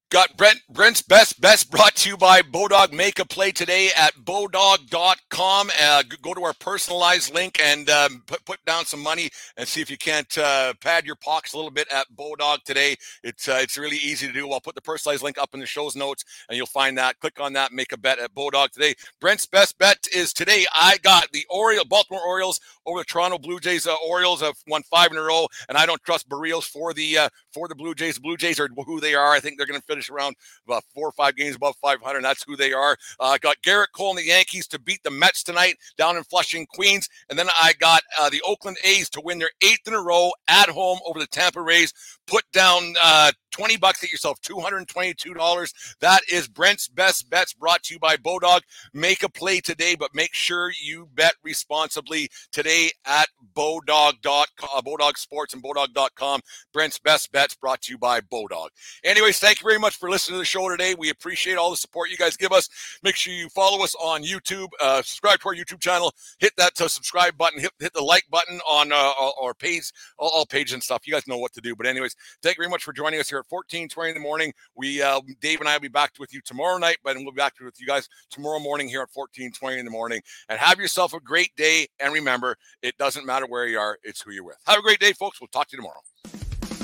Got 0.10 0.38
Brent 0.38 0.62
Brent's 0.70 1.02
best 1.02 1.42
best 1.42 1.70
brought 1.70 1.96
to 1.98 2.10
you 2.10 2.16
by 2.16 2.42
Bodog. 2.42 2.94
Make 2.94 3.20
a 3.20 3.26
play 3.26 3.52
today 3.52 3.90
at 3.98 4.14
bodog.com. 4.16 5.70
Uh, 5.82 6.04
go 6.22 6.34
to 6.34 6.46
our 6.46 6.54
personalized 6.54 7.34
link 7.34 7.60
and 7.62 7.90
um, 7.90 8.24
put 8.26 8.46
put 8.46 8.64
down 8.64 8.86
some 8.86 9.04
money 9.04 9.30
and 9.58 9.68
see 9.68 9.82
if 9.82 9.92
you 9.92 9.98
can't 9.98 10.38
uh, 10.38 10.74
pad 10.80 11.06
your 11.06 11.18
pockets 11.18 11.56
a 11.56 11.58
little 11.58 11.72
bit 11.72 11.92
at 11.94 12.08
Bodog 12.16 12.64
today. 12.64 12.96
It's 13.22 13.50
uh, 13.50 13.60
it's 13.62 13.78
really 13.78 13.98
easy 13.98 14.28
to 14.28 14.32
do. 14.32 14.50
I'll 14.50 14.62
put 14.62 14.76
the 14.76 14.82
personalized 14.82 15.24
link 15.24 15.38
up 15.38 15.54
in 15.54 15.60
the 15.60 15.66
show's 15.66 15.94
notes 15.94 16.24
and 16.48 16.56
you'll 16.56 16.68
find 16.68 16.98
that. 16.98 17.20
Click 17.20 17.42
on 17.42 17.52
that. 17.54 17.74
Make 17.74 17.92
a 17.92 17.98
bet 17.98 18.18
at 18.18 18.34
Bodog 18.34 18.72
today. 18.72 18.96
Brent's 19.20 19.46
best 19.46 19.78
bet 19.78 20.08
is 20.16 20.32
today. 20.32 20.66
I 20.74 21.00
got 21.04 21.34
the 21.34 21.46
Oriole 21.50 21.84
Baltimore 21.84 22.26
Orioles 22.26 22.62
over 22.88 23.00
the 23.00 23.06
Toronto 23.06 23.38
Blue 23.38 23.60
Jays. 23.60 23.86
Uh, 23.86 23.96
Orioles 24.08 24.42
have 24.42 24.56
won 24.68 24.82
five 24.84 25.12
in 25.12 25.18
a 25.18 25.22
row, 25.22 25.48
and 25.70 25.78
I 25.78 25.86
don't 25.86 26.02
trust 26.04 26.28
Berrios 26.30 26.64
for 26.64 26.94
the 26.94 27.18
uh, 27.18 27.30
for 27.54 27.68
the 27.68 27.76
Blue 27.76 27.94
Jays. 27.94 28.18
Blue 28.18 28.38
Jays 28.38 28.60
are 28.60 28.70
who 28.86 29.00
they 29.00 29.14
are. 29.14 29.32
I 29.34 29.40
think 29.40 29.58
they're 29.58 29.68
going 29.68 29.80
to 29.80 29.86
finish 29.86 30.10
around 30.10 30.36
about 30.66 30.84
four 30.94 31.08
or 31.08 31.12
five 31.12 31.36
games 31.36 31.56
above 31.56 31.76
500. 31.82 32.24
That's 32.24 32.44
who 32.44 32.56
they 32.56 32.74
are. 32.74 32.98
Uh, 33.20 33.38
got 33.40 33.58
Gerrit 33.62 33.88
Cole 33.94 34.12
and 34.12 34.20
the 34.20 34.26
Yankees 34.26 34.68
to 34.70 34.80
beat 34.80 35.04
the 35.04 35.12
Mets 35.12 35.44
tonight 35.44 35.76
down 35.98 36.18
in 36.18 36.24
Flushing, 36.24 36.66
Queens. 36.74 37.10
And 37.30 37.38
then 37.38 37.48
I 37.62 37.74
got 37.80 38.02
uh, 38.20 38.30
the 38.30 38.42
Oakland 38.46 38.78
A's 38.84 39.10
to 39.12 39.22
win 39.22 39.40
their 39.40 39.52
eighth 39.62 39.88
in 39.88 39.94
a 39.94 40.02
row 40.02 40.32
at 40.48 40.70
home 40.70 41.00
over 41.06 41.20
the 41.20 41.28
Tampa 41.28 41.62
Rays. 41.62 41.94
Put 42.28 42.44
down 42.52 42.94
uh, 43.02 43.32
20 43.58 43.78
bucks, 43.78 44.04
at 44.04 44.12
yourself 44.12 44.40
$222. 44.42 45.96
That 46.00 46.22
is 46.32 46.48
Brent's 46.48 46.88
Best 46.88 47.30
Bets 47.30 47.54
brought 47.54 47.82
to 47.84 47.96
you 47.96 48.00
by 48.00 48.16
Bodog. 48.16 48.62
Make 48.94 49.24
a 49.24 49.30
play 49.30 49.60
today, 49.60 49.96
but 49.96 50.14
make 50.14 50.34
sure 50.34 50.72
you 50.80 51.10
bet 51.16 51.34
responsibly 51.44 52.30
today 52.52 52.92
at 53.06 53.30
Bodog.com, 53.56 54.84
Bodog 54.84 55.18
Sports 55.18 55.54
and 55.56 55.64
Bodog.com. 55.64 56.42
Brent's 56.72 57.00
Best 57.00 57.32
Bets 57.32 57.56
brought 57.56 57.82
to 57.84 57.94
you 57.94 57.98
by 57.98 58.22
Bodog. 58.22 58.68
Anyways, 59.04 59.40
thank 59.40 59.60
you 59.60 59.66
very 59.66 59.80
much 59.80 59.96
for 59.96 60.10
listening 60.10 60.36
to 60.36 60.40
the 60.40 60.46
show 60.46 60.70
today. 60.70 60.94
We 60.94 61.10
appreciate 61.10 61.58
all 61.58 61.72
the 61.72 61.78
support 61.78 62.12
you 62.12 62.18
guys 62.18 62.38
give 62.38 62.52
us. 62.52 62.70
Make 63.04 63.16
sure 63.16 63.34
you 63.34 63.50
follow 63.50 63.84
us 63.84 63.96
on 63.96 64.24
YouTube, 64.24 64.68
uh, 64.80 64.98
subscribe 64.98 65.40
to 65.40 65.50
our 65.50 65.56
YouTube 65.56 65.80
channel, 65.80 66.14
hit 66.38 66.54
that 66.58 66.80
uh, 66.80 66.88
subscribe 66.88 67.38
button, 67.38 67.60
hit, 67.60 67.72
hit 67.80 67.94
the 67.94 68.04
like 68.04 68.26
button 68.30 68.60
on 68.68 68.92
uh, 68.92 69.14
our 69.42 69.56
page, 69.56 69.92
all, 70.20 70.30
all 70.30 70.46
pages 70.46 70.74
and 70.74 70.84
stuff. 70.84 71.08
You 71.08 71.14
guys 71.14 71.28
know 71.28 71.38
what 71.38 71.54
to 71.54 71.62
do. 71.62 71.76
But 71.76 71.88
anyways, 71.88 72.16
thank 72.42 72.58
you 72.58 72.62
very 72.62 72.70
much 72.70 72.84
for 72.84 72.94
joining 72.94 73.20
us 73.20 73.30
here 73.30 73.40
at 73.40 73.46
1420 73.50 74.10
in 74.10 74.16
the 74.16 74.22
morning. 74.22 74.54
We 74.76 75.02
uh, 75.02 75.22
Dave 75.42 75.60
and 75.60 75.70
I 75.70 75.76
will 75.76 75.82
be 75.82 75.88
back 75.88 76.14
with 76.20 76.34
you 76.34 76.42
tomorrow 76.42 76.78
night, 76.78 76.98
but 77.04 77.16
we'll 77.18 77.32
be 77.32 77.38
back 77.38 77.54
with 77.62 77.80
you 77.80 77.88
guys 77.88 78.08
tomorrow 78.30 78.60
morning 78.60 78.88
here 78.88 79.02
at 79.02 79.10
1420 79.14 79.80
in 79.80 79.86
the 79.86 79.92
morning. 79.92 80.22
And 80.50 80.60
have 80.60 80.80
yourself 80.80 81.14
a 81.14 81.20
great 81.20 81.56
day. 81.56 81.88
And 82.00 82.14
remember, 82.14 82.58
it 82.82 82.98
doesn't 82.98 83.26
matter 83.26 83.46
where 83.48 83.68
you 83.68 83.80
are, 83.80 83.98
it's 84.04 84.22
who 84.22 84.32
you're 84.32 84.44
with. 84.44 84.58
Have 84.66 84.80
a 84.80 84.82
great 84.82 85.00
day, 85.00 85.14
folks. 85.14 85.42
We'll 85.42 85.48
talk 85.50 85.68
to 85.70 85.78
you 85.78 85.84
tomorrow. 85.84 86.02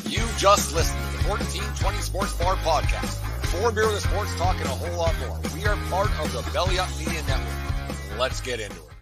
You 0.06 0.22
just 0.38 0.76
listened 0.76 1.00
to 1.00 1.24
the 1.24 1.30
1420 1.30 1.98
Sports 2.00 2.34
Bar 2.38 2.56
podcast. 2.58 3.19
Four 3.48 3.72
beer 3.72 3.88
with 3.91 4.02
sports 4.02 4.34
talking 4.36 4.63
a 4.63 4.69
whole 4.69 4.98
lot 4.98 5.13
more. 5.19 5.39
We 5.56 5.65
are 5.65 5.76
part 5.89 6.10
of 6.19 6.32
the 6.34 6.50
Belly 6.52 6.80
Up 6.80 6.89
Media 6.98 7.22
Network. 7.24 8.19
Let's 8.19 8.41
get 8.41 8.60
into 8.60 8.76
it. 8.76 8.92